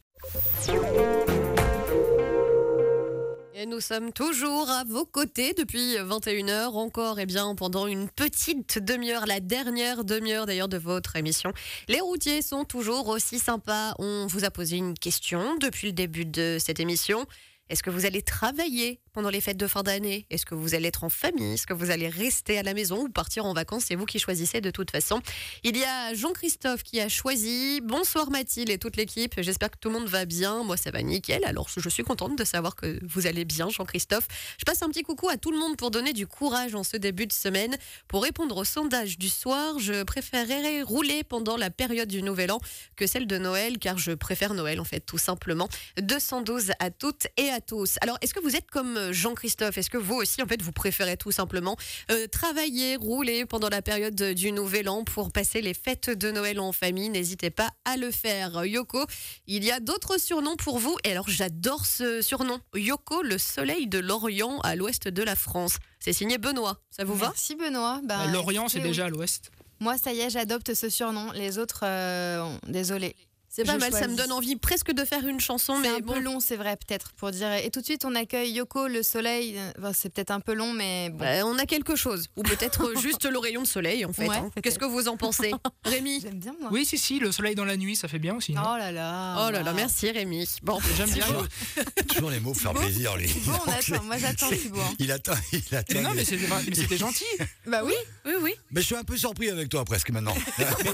[3.56, 8.78] Et nous sommes toujours à vos côtés depuis 21h encore, et bien pendant une petite
[8.78, 11.52] demi-heure, la dernière demi-heure d'ailleurs de votre émission.
[11.88, 13.94] Les routiers sont toujours aussi sympas.
[13.98, 17.26] On vous a posé une question depuis le début de cette émission.
[17.70, 20.26] Est-ce que vous allez travailler pendant les fêtes de fin d'année?
[20.28, 21.54] Est-ce que vous allez être en famille?
[21.54, 23.84] Est-ce que vous allez rester à la maison ou partir en vacances?
[23.86, 25.22] C'est vous qui choisissez de toute façon.
[25.62, 27.80] Il y a Jean-Christophe qui a choisi.
[27.82, 29.32] Bonsoir Mathilde et toute l'équipe.
[29.38, 30.62] J'espère que tout le monde va bien.
[30.62, 31.42] Moi, ça va nickel.
[31.46, 34.26] Alors, je suis contente de savoir que vous allez bien, Jean-Christophe.
[34.58, 36.98] Je passe un petit coucou à tout le monde pour donner du courage en ce
[36.98, 37.76] début de semaine.
[38.08, 42.58] Pour répondre au sondage du soir, je préférerais rouler pendant la période du Nouvel An
[42.94, 45.68] que celle de Noël, car je préfère Noël en fait, tout simplement.
[45.98, 47.96] 212 à toutes et à tous.
[48.00, 49.78] Alors, est-ce que vous êtes comme Jean-Christophe?
[49.78, 51.76] Est-ce que vous aussi, en fait, vous préférez tout simplement
[52.10, 56.60] euh, travailler, rouler pendant la période du Nouvel An pour passer les fêtes de Noël
[56.60, 57.08] en famille?
[57.10, 58.64] N'hésitez pas à le faire.
[58.64, 59.04] Yoko,
[59.46, 60.96] il y a d'autres surnoms pour vous?
[61.04, 62.60] Et alors, j'adore ce surnom.
[62.74, 65.76] Yoko, le soleil de l'Orient à l'ouest de la France.
[66.00, 66.78] C'est signé Benoît.
[66.90, 67.28] Ça vous va?
[67.28, 68.00] Merci Benoît.
[68.04, 69.50] Bah, Lorient, c'est déjà à l'ouest.
[69.80, 71.32] Moi, ça y est, j'adopte ce surnom.
[71.32, 73.16] Les autres, euh, désolé.
[73.56, 75.98] C'est pas mal, ça me donne envie presque de faire une chanson, C'est mais un
[76.00, 76.14] bon.
[76.14, 77.52] peu long, c'est vrai, peut-être, pour dire.
[77.52, 79.54] Et tout de suite, on accueille Yoko, le soleil.
[79.56, 81.24] Euh, Enfin, c'est peut-être un peu long, mais bon.
[81.24, 84.26] Euh, on a quelque chose, ou peut-être juste le rayon de soleil en fait.
[84.28, 84.50] Ouais, hein.
[84.62, 85.52] Qu'est-ce que vous en pensez,
[85.84, 86.70] Rémi J'aime bien, moi.
[86.72, 88.52] Oui, si, si, le soleil dans la nuit, ça fait bien aussi.
[88.54, 89.46] non Oh là là.
[89.46, 90.48] Oh là là, merci Rémi.
[90.62, 91.26] Bon, J'aime bien.
[92.08, 93.28] Toujours les mots pour faire plaisir, lui.
[93.46, 94.02] Bon, on attend.
[94.04, 94.80] Moi, j'attends, Thibaut.
[94.80, 94.94] hein.
[94.98, 95.94] Il attend, il attend.
[95.94, 97.24] Mais non, mais- c'était gentil.
[97.66, 97.92] Bah oui.
[98.26, 98.54] Oui, oui.
[98.70, 100.34] Mais je suis un peu surpris avec toi presque maintenant.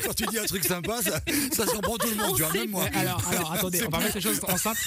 [0.04, 1.20] Quand tu dis un truc sympa, ça,
[1.52, 2.84] ça surprend tout le monde, tu vois, même moi.
[2.90, 4.80] Mais alors, alors, attendez, on va mettre les choses en simple.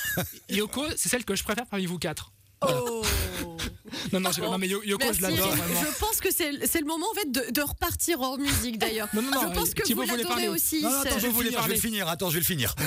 [0.49, 2.31] Yoko, c'est celle que je préfère parmi vous quatre.
[2.61, 3.03] Oh.
[4.13, 5.55] Non, non, je- non mais Yo- Yoko, Merci, je l'adore.
[5.55, 9.09] Je pense que c'est c'est le moment en fait de, de repartir en musique d'ailleurs.
[9.13, 10.47] Non, non, non, je pense que Thibaut vous voulait l'adorez parler.
[10.55, 10.81] aussi.
[10.81, 12.07] Non, non, attends, je vais, le Je voulais finir, je vais le finir.
[12.07, 12.75] Attends, je vais le finir.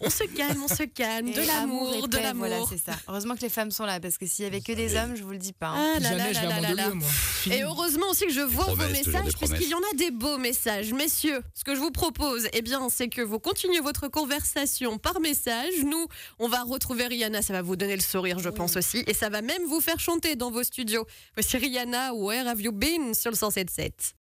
[0.00, 1.28] on se calme, on se calme.
[1.28, 2.46] Et De l'amour, de l'amour.
[2.48, 2.96] Voilà, c'est ça.
[3.08, 5.22] Heureusement que les femmes sont là, parce que s'il y avait que des hommes, je
[5.22, 5.68] vous le dis pas.
[5.68, 5.94] hein.
[5.96, 7.08] Ah là Jamais là je là vais moi.
[7.50, 9.34] Et heureusement aussi que je vois vos messages, promesses.
[9.36, 10.92] puisqu'il y en a des beaux messages.
[10.92, 15.20] Messieurs, ce que je vous propose, eh bien, c'est que vous continuez votre conversation par
[15.20, 15.72] message.
[15.84, 16.06] Nous,
[16.38, 19.02] on va retrouver Rihanna, ça va vous donner le sourire, je pense aussi.
[19.06, 21.04] Et ça va même vous faire chanter dans vos studios.
[21.34, 24.14] Voici Rihanna, Where Have You Been sur le 107.7.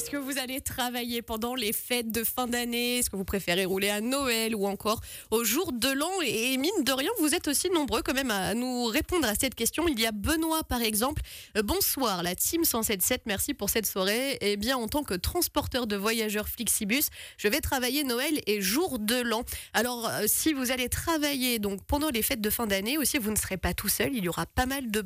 [0.00, 2.96] Est-ce que vous allez travailler pendant les fêtes de fin d'année?
[3.00, 6.08] Est-ce que vous préférez rouler à Noël ou encore au jour de l'an?
[6.24, 9.54] Et mine de rien, vous êtes aussi nombreux quand même à nous répondre à cette
[9.54, 9.86] question.
[9.88, 11.20] Il y a Benoît par exemple.
[11.58, 14.38] Euh, bonsoir, la team 107.7, merci pour cette soirée.
[14.40, 19.00] Eh bien, en tant que transporteur de voyageurs Flixibus, je vais travailler Noël et jour
[19.00, 19.42] de l'an.
[19.74, 23.32] Alors, euh, si vous allez travailler donc pendant les fêtes de fin d'année aussi, vous
[23.32, 24.14] ne serez pas tout seul.
[24.14, 25.02] Il y aura pas mal de,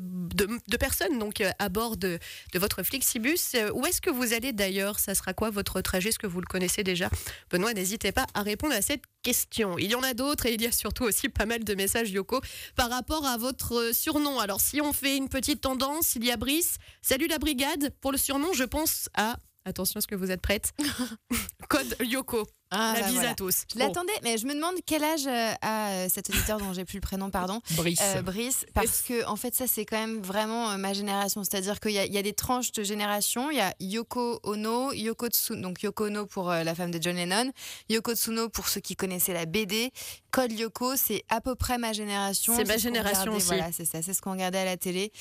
[0.77, 2.17] personnes donc euh, à bord de,
[2.53, 3.57] de votre Flixibus.
[3.73, 4.84] Où est-ce que vous allez d'ailleurs?
[4.93, 7.09] Ça sera quoi votre trajet Est-ce que vous le connaissez déjà?
[7.49, 9.77] Benoît, n'hésitez pas à répondre à cette question.
[9.77, 12.11] Il y en a d'autres et il y a surtout aussi pas mal de messages
[12.11, 12.41] Yoko
[12.75, 14.39] par rapport à votre euh, surnom.
[14.39, 16.77] Alors, si on fait une petite tendance, il y a Brice.
[17.01, 17.91] Salut la brigade.
[18.01, 19.37] Pour le surnom, je pense à.
[19.67, 20.73] Attention, est-ce que vous êtes prête
[21.69, 22.45] Code Yoko.
[22.71, 23.29] Ah, la bah bise voilà.
[23.29, 23.63] à tous.
[23.73, 26.83] Je l'attendais, mais je me demande quel âge euh, a euh, cet auditeur dont j'ai
[26.83, 27.61] plus le prénom, pardon.
[27.71, 28.01] Brice.
[28.01, 31.79] Euh, Brice, parce que en fait ça c'est quand même vraiment euh, ma génération, c'est-à-dire
[31.79, 34.91] qu'il y, a- il y a des tranches de génération, il y a Yoko Ono,
[34.93, 37.51] Yoko Tsuno, donc Yoko Ono pour la femme de John Lennon,
[37.89, 39.91] Yoko Tsuno pour ceux qui connaissaient la BD,
[40.31, 42.55] Code Yoko c'est à peu près ma génération.
[42.57, 43.45] C'est ma ce génération aussi.
[43.45, 45.11] Voilà, c'est ça, c'est ce qu'on regardait à la télé.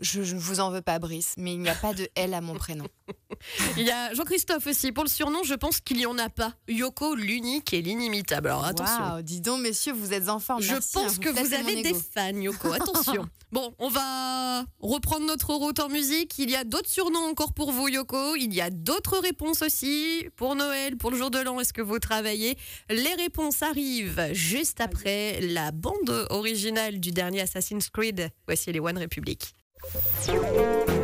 [0.00, 2.40] Je ne vous en veux pas Brice, mais il n'y a pas de L à
[2.40, 2.86] mon prénom.
[3.76, 4.90] Il y a Jean-Christophe aussi.
[4.90, 6.52] Pour le surnom, je pense qu'il n'y en a pas.
[6.68, 8.48] Yoko, l'unique et l'inimitable.
[8.48, 9.04] Alors attention.
[9.04, 10.62] Waouh, dis donc messieurs, vous êtes en forme.
[10.62, 12.72] Je merci, hein, pense que vous avez des fans, Yoko.
[12.72, 13.28] Attention.
[13.52, 16.38] bon, on va reprendre notre route en musique.
[16.38, 18.34] Il y a d'autres surnoms encore pour vous, Yoko.
[18.36, 21.60] Il y a d'autres réponses aussi pour Noël, pour le jour de l'an.
[21.60, 22.56] Est-ce que vous travaillez?
[22.88, 28.30] Les réponses arrivent juste après la bande originale du dernier Assassin's Creed.
[28.46, 29.54] Voici les One Republic.
[29.92, 31.03] Música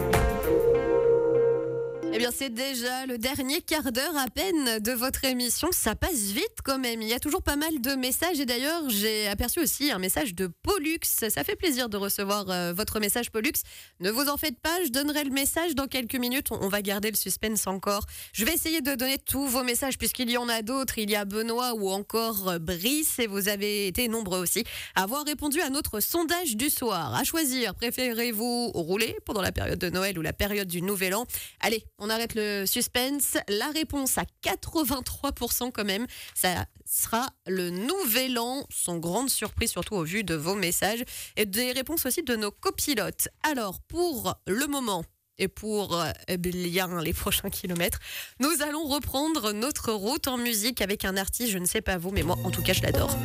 [2.12, 5.68] Eh bien, c'est déjà le dernier quart d'heure à peine de votre émission.
[5.70, 7.00] Ça passe vite quand même.
[7.02, 8.40] Il y a toujours pas mal de messages.
[8.40, 10.98] Et d'ailleurs, j'ai aperçu aussi un message de Pollux.
[11.04, 13.52] Ça fait plaisir de recevoir euh, votre message, Pollux.
[14.00, 16.48] Ne vous en faites pas, je donnerai le message dans quelques minutes.
[16.50, 18.06] On, va garder le suspense encore.
[18.32, 20.98] Je vais essayer de donner tous vos messages puisqu'il y en a d'autres.
[20.98, 23.20] Il y a Benoît ou encore euh, Brice.
[23.20, 24.64] Et vous avez été nombreux aussi
[24.96, 27.14] à avoir répondu à notre sondage du soir.
[27.14, 31.24] À choisir, préférez-vous rouler pendant la période de Noël ou la période du Nouvel An?
[31.60, 33.36] Allez, on arrête le suspense.
[33.48, 39.94] La réponse à 83% quand même, ça sera le Nouvel An, sans grande surprise surtout
[39.94, 41.04] au vu de vos messages
[41.36, 43.28] et des réponses aussi de nos copilotes.
[43.44, 45.04] Alors, pour le moment,
[45.40, 47.98] et pour euh, bien les prochains kilomètres,
[48.38, 52.10] nous allons reprendre notre route en musique avec un artiste, je ne sais pas vous,
[52.10, 53.16] mais moi en tout cas je l'adore.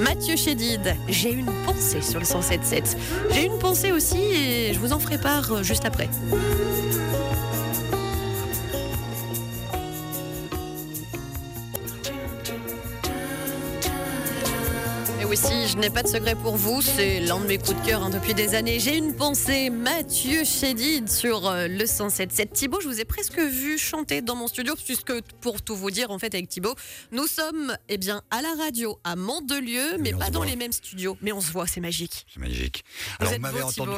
[0.00, 2.96] Mathieu Chédid, j'ai une pensée sur le 107.7.
[3.30, 6.10] J'ai une pensée aussi et je vous en ferai part euh, juste après.
[15.32, 18.02] Aussi, je n'ai pas de secret pour vous, c'est l'un de mes coups de cœur
[18.02, 18.78] hein, depuis des années.
[18.78, 22.52] J'ai une pensée, Mathieu Chédid sur euh, le 107.7.
[22.52, 26.10] Thibaut, je vous ai presque vu chanter dans mon studio, puisque pour tout vous dire,
[26.10, 26.74] en fait, avec Thibaut,
[27.12, 30.46] nous sommes eh bien, à la radio à Mandelieu, mais on pas dans voit.
[30.46, 31.16] les mêmes studios.
[31.22, 32.26] Mais on se voit, c'est magique.
[32.32, 32.84] C'est magique.
[33.18, 33.92] Vous Alors, vous m'avez entendu.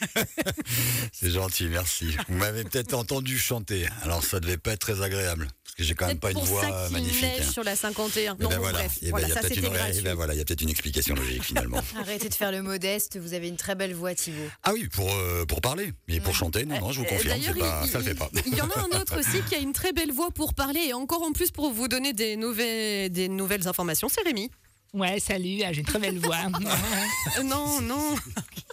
[1.12, 2.16] C'est gentil, merci.
[2.28, 3.86] Vous m'avez peut-être entendu chanter.
[4.02, 5.48] Alors, ça devait pas être très agréable.
[5.64, 7.22] Parce que j'ai quand même pas une voix ça magnifique.
[7.22, 7.52] neige hein.
[7.52, 8.36] sur la 51.
[8.38, 8.78] Eh Non, ben bon, voilà.
[8.78, 10.34] bref, Eh ben, voilà, il y a ça peut-être c'était une, vraie- eh ben voilà,
[10.34, 11.80] il y a peut-être une explication logique finalement.
[12.00, 14.48] Arrêtez de faire le modeste, vous avez une très belle voix Thibaut.
[14.64, 15.92] Ah oui, pour, euh, pour parler.
[16.08, 18.14] Mais pour chanter, non, non, je vous Euh, confirme, c'est pas, il- ça le fait
[18.14, 18.28] pas.
[18.46, 20.80] Il y en a un autre aussi qui a une très belle voix pour parler
[20.88, 24.08] et encore en plus pour vous donner des nouvelles, des nouvelles informations.
[24.08, 24.50] C'est Rémi.
[24.92, 26.36] Ouais, salut, j'ai une très belle voix.
[27.44, 28.16] Non, non.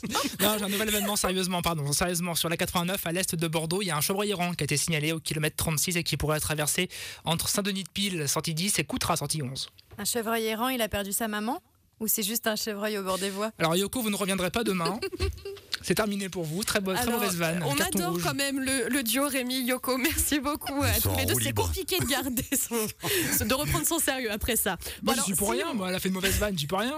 [0.40, 1.92] non, j'ai un nouvel événement, sérieusement, pardon.
[1.92, 4.64] Sérieusement, sur la 89, à l'est de Bordeaux, il y a un chevreuil errant qui
[4.64, 6.90] a été signalé au kilomètre 36 et qui pourrait traverser
[7.24, 9.70] entre Saint-Denis de Pile, sortie 10, et Coutras, sortie 11.
[10.00, 11.62] Un chevreuil errant, il a perdu sa maman?
[12.00, 13.52] Ou c'est juste un chevreuil au bord des voies?
[13.60, 15.00] Alors, Yoko, vous ne reviendrez pas demain.
[15.88, 16.66] C'est terminé pour vous.
[16.66, 17.64] Très, bo- très Alors, mauvaise vanne.
[17.66, 18.24] On Carton adore rouge.
[18.24, 19.98] quand même le, le duo Rémi Yoko.
[19.98, 21.34] Merci beaucoup à tous les deux.
[21.42, 24.76] C'est compliqué de garder son, de reprendre son sérieux après ça.
[24.76, 25.74] Bon, Moi, alors, j'y suis pour si- rien.
[25.74, 26.94] Moi, elle a fait une mauvaise vanne, j'y peux rien.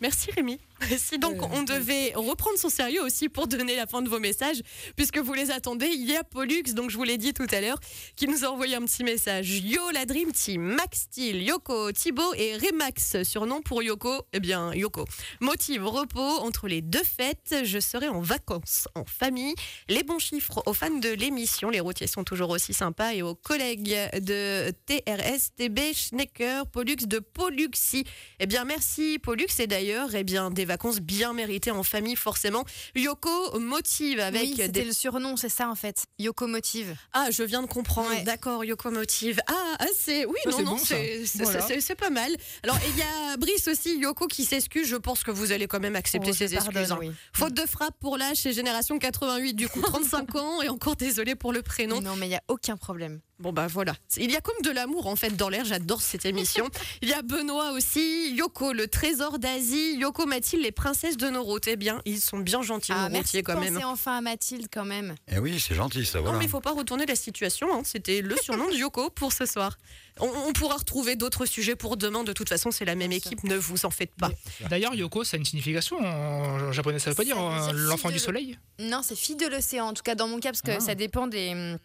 [0.00, 0.58] Merci Rémi.
[0.98, 4.18] Si donc Euh, on devait reprendre son sérieux aussi pour donner la fin de vos
[4.18, 4.62] messages,
[4.94, 7.60] puisque vous les attendez, il y a Pollux, donc je vous l'ai dit tout à
[7.60, 7.78] l'heure,
[8.14, 9.50] qui nous a envoyé un petit message.
[9.60, 14.72] Yo la Dream Team, Max Steel, Yoko, Thibaut et Remax, surnom pour Yoko, eh bien
[14.74, 15.04] Yoko.
[15.40, 19.54] Motive repos entre les deux fêtes, je serai en vacances, en famille.
[19.88, 23.34] Les bons chiffres aux fans de l'émission, les routiers sont toujours aussi sympas, et aux
[23.34, 28.04] collègues de TRS, TB, Schnecker, Pollux de Polluxi.
[28.40, 29.46] Eh bien, merci Pollux.
[29.58, 32.64] Et d'ailleurs, eh bien, des vacances bien méritées en famille, forcément.
[32.94, 34.84] Yoko motive avec Oui, c'était des.
[34.84, 36.04] le surnom, c'est ça en fait.
[36.18, 36.94] Yokomotive.
[37.12, 38.10] Ah, je viens de comprendre.
[38.10, 38.22] Ouais.
[38.22, 39.40] D'accord, Yoko motive.
[39.48, 40.24] Ah, ah, c'est.
[40.26, 40.94] Oui, Ça, non, c'est non, bon, ça.
[40.96, 41.96] c'est Voilà.
[41.98, 42.36] pas mal.
[42.62, 44.86] Alors, il y a Brice aussi, Yoko, qui s'excuse.
[44.88, 46.72] Je pense que vous allez quand même accepter Oh, ses excuses.
[46.74, 46.98] pardonne, hein.
[47.00, 47.12] oui.
[47.32, 50.62] Faute de frappe pour l'âge, c'est génération 88, du coup, 35 ans.
[50.62, 52.00] Et encore désolé pour le prénom.
[52.00, 53.20] Non, mais il n'y a aucun problème.
[53.38, 56.24] Bon bah voilà, il y a comme de l'amour en fait dans l'air, j'adore cette
[56.24, 56.68] émission.
[57.02, 61.42] Il y a Benoît aussi, Yoko, le trésor d'Asie, Yoko Mathilde, les princesses de nos
[61.42, 61.66] routes.
[61.68, 63.82] Eh bien, ils sont bien gentils Ah, nos merci routiers quand penser même.
[63.84, 65.14] enfin à Mathilde quand même.
[65.30, 66.38] Eh oui, c'est gentil ça, Non voilà.
[66.38, 67.82] mais il faut pas retourner la situation, hein.
[67.84, 69.76] c'était le surnom de Yoko pour ce soir.
[70.18, 73.44] On, on pourra retrouver d'autres sujets pour demain, de toute façon c'est la même équipe,
[73.44, 74.30] ne vous en faites pas.
[74.70, 76.98] D'ailleurs, Yoko, ça a une signification en japonais.
[76.98, 78.58] Ça veut pas dire euh, dire l'enfant du soleil?
[78.78, 80.80] Non, c'est fille de l'océan, en tout cas dans mon cas, parce que Ah.
[80.80, 81.76] ça dépend des,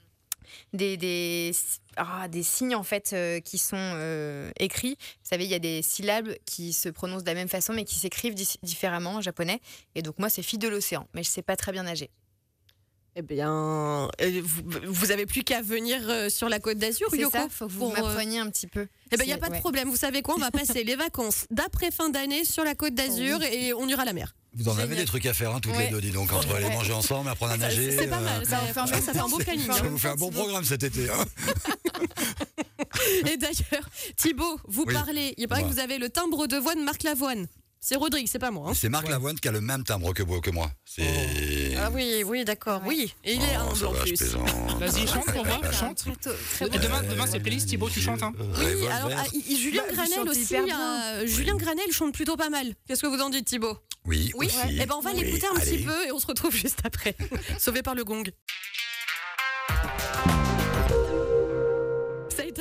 [0.73, 1.51] des, des,
[1.97, 4.97] ah, des signes en fait euh, qui sont euh, écrits.
[4.99, 7.85] Vous savez, il y a des syllabes qui se prononcent de la même façon mais
[7.85, 9.59] qui s'écrivent différemment en japonais.
[9.95, 12.09] Et donc moi, c'est fille de l'océan, mais je sais pas très bien nager.
[13.17, 17.31] Eh bien, euh, vous, vous avez plus qu'à venir sur la côte d'Azur, Yoko.
[17.31, 18.87] ça, faut que vous pour, m'appreniez un petit peu.
[19.11, 19.89] Eh ben, il n'y a pas de problème.
[19.89, 20.35] Vous savez quoi?
[20.35, 23.85] On va passer les vacances d'après fin d'année sur la côte d'Azur Oh et on
[23.87, 24.33] ira à la mer.
[24.53, 25.85] Vous en avez des trucs à faire, hein, toutes Ouais.
[25.85, 27.95] les deux, dis donc, entre aller manger ensemble, apprendre à nager.
[27.97, 28.45] C'est pas euh, mal.
[28.45, 29.65] Ça, fait un franchement, ça fait un beau bon- planning.
[29.67, 29.87] Ça hein.
[29.89, 31.09] vous fait un bon programme cet été.
[31.09, 31.25] hein.
[33.31, 34.93] Et d'ailleurs, Thibaut, vous Oui.
[34.93, 35.33] parlez.
[35.37, 37.47] Il paraît que vous avez le timbre de voix de Marc Lavoine.
[37.83, 38.69] C'est Rodrigue, c'est pas moi.
[38.69, 38.73] hein.
[38.75, 40.71] C'est Marc Lavoine qui a le même timbre que, que moi.
[40.85, 41.75] C'est.
[41.77, 42.79] Ah oui, oui, d'accord.
[42.85, 44.21] Oui, et il est Oh, humble ça en va, plus.
[44.79, 45.97] Vas-y, chante pour un chante.
[45.97, 48.21] très tôt- très Et demain, demain c'est playlist Thibaut, tu chantes.
[48.21, 48.33] Hein.
[48.37, 48.91] Oui, Revolver.
[48.91, 49.25] alors ah,
[49.57, 50.41] Julien Bah, Granel aussi.
[50.43, 52.67] hyper euh, Julien Granel chante plutôt pas mal.
[52.87, 53.75] Qu'est-ce que vous en dites, Thibaut?
[54.05, 54.45] Oui, Oui.
[54.45, 54.57] aussi.
[54.79, 55.77] Eh ben on va Oui, l'écouter un allez.
[55.77, 57.15] petit peu et on se retrouve juste après.
[57.57, 58.23] Sauvé par le gong.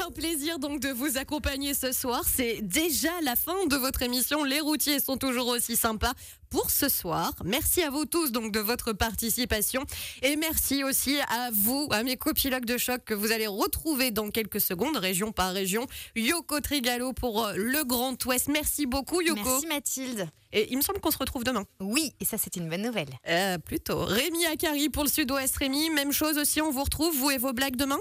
[0.07, 2.25] Un plaisir donc de vous accompagner ce soir.
[2.27, 4.45] C'est déjà la fin de votre émission.
[4.45, 6.15] Les routiers sont toujours aussi sympas
[6.49, 7.35] pour ce soir.
[7.45, 9.85] Merci à vous tous donc de votre participation
[10.23, 14.31] et merci aussi à vous, à mes copilotes de choc que vous allez retrouver dans
[14.31, 15.87] quelques secondes, région par région.
[16.17, 18.49] Yoko Trigalo pour euh, le Grand Ouest.
[18.49, 19.43] Merci beaucoup Yoko.
[19.45, 20.29] Merci Mathilde.
[20.53, 21.65] Et il me semble qu'on se retrouve demain.
[21.81, 23.11] Oui, et ça c'est une bonne nouvelle.
[23.29, 24.05] Euh, plutôt.
[24.05, 25.57] Rémi Akari pour le Sud-Ouest.
[25.59, 26.61] Rémi, même chose aussi.
[26.63, 27.99] On vous retrouve, vous et vos blagues demain?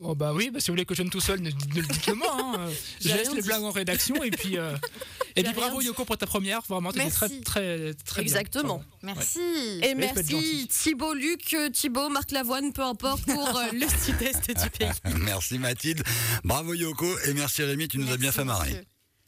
[0.00, 1.86] Oh bah oui, bah si vous voulez que je vienne tout seul, ne, ne le
[1.86, 2.36] dites moi.
[2.38, 2.68] Hein.
[3.00, 4.76] Je laisse les blagues en rédaction et puis, euh,
[5.36, 5.86] et puis bravo dit.
[5.86, 6.62] Yoko pour ta première.
[6.62, 8.32] Vraiment, t'étais très, très, très bien.
[8.32, 8.82] Exactement.
[9.02, 9.38] Merci.
[9.82, 10.68] Et merci.
[10.68, 14.90] Thibaut, Luc, euh, Thibaut, Marc Lavoine, peu importe, pour euh, le sud-est du pays.
[15.20, 16.02] Merci Mathilde.
[16.42, 18.70] Bravo Yoko et merci Rémi, tu nous as bien fait marrer.
[18.70, 18.84] monsieur.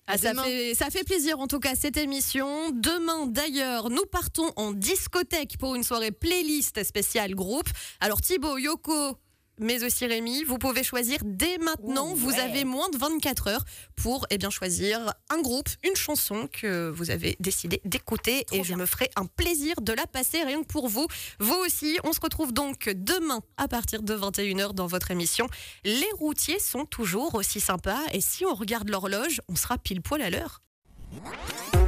[0.09, 2.71] Ah, ça, fait, ça fait plaisir en tout cas cette émission.
[2.71, 7.69] Demain d'ailleurs, nous partons en discothèque pour une soirée playlist spéciale groupe.
[8.01, 9.19] Alors Thibaut, Yoko,
[9.59, 12.11] mais aussi Rémi, vous pouvez choisir dès maintenant.
[12.13, 12.41] Ouh, vous ouais.
[12.41, 13.65] avez moins de 24 heures
[13.97, 18.47] pour eh bien, choisir un groupe, une chanson que vous avez décidé d'écouter.
[18.53, 21.07] Et je me ferai un plaisir de la passer rien que pour vous.
[21.41, 25.49] Vous aussi, on se retrouve donc demain à partir de 21h dans votre émission.
[25.85, 30.23] Les routiers sont toujours aussi sympas et si on regarde l'horloge, on sera pile poil
[30.23, 30.63] à l'heure.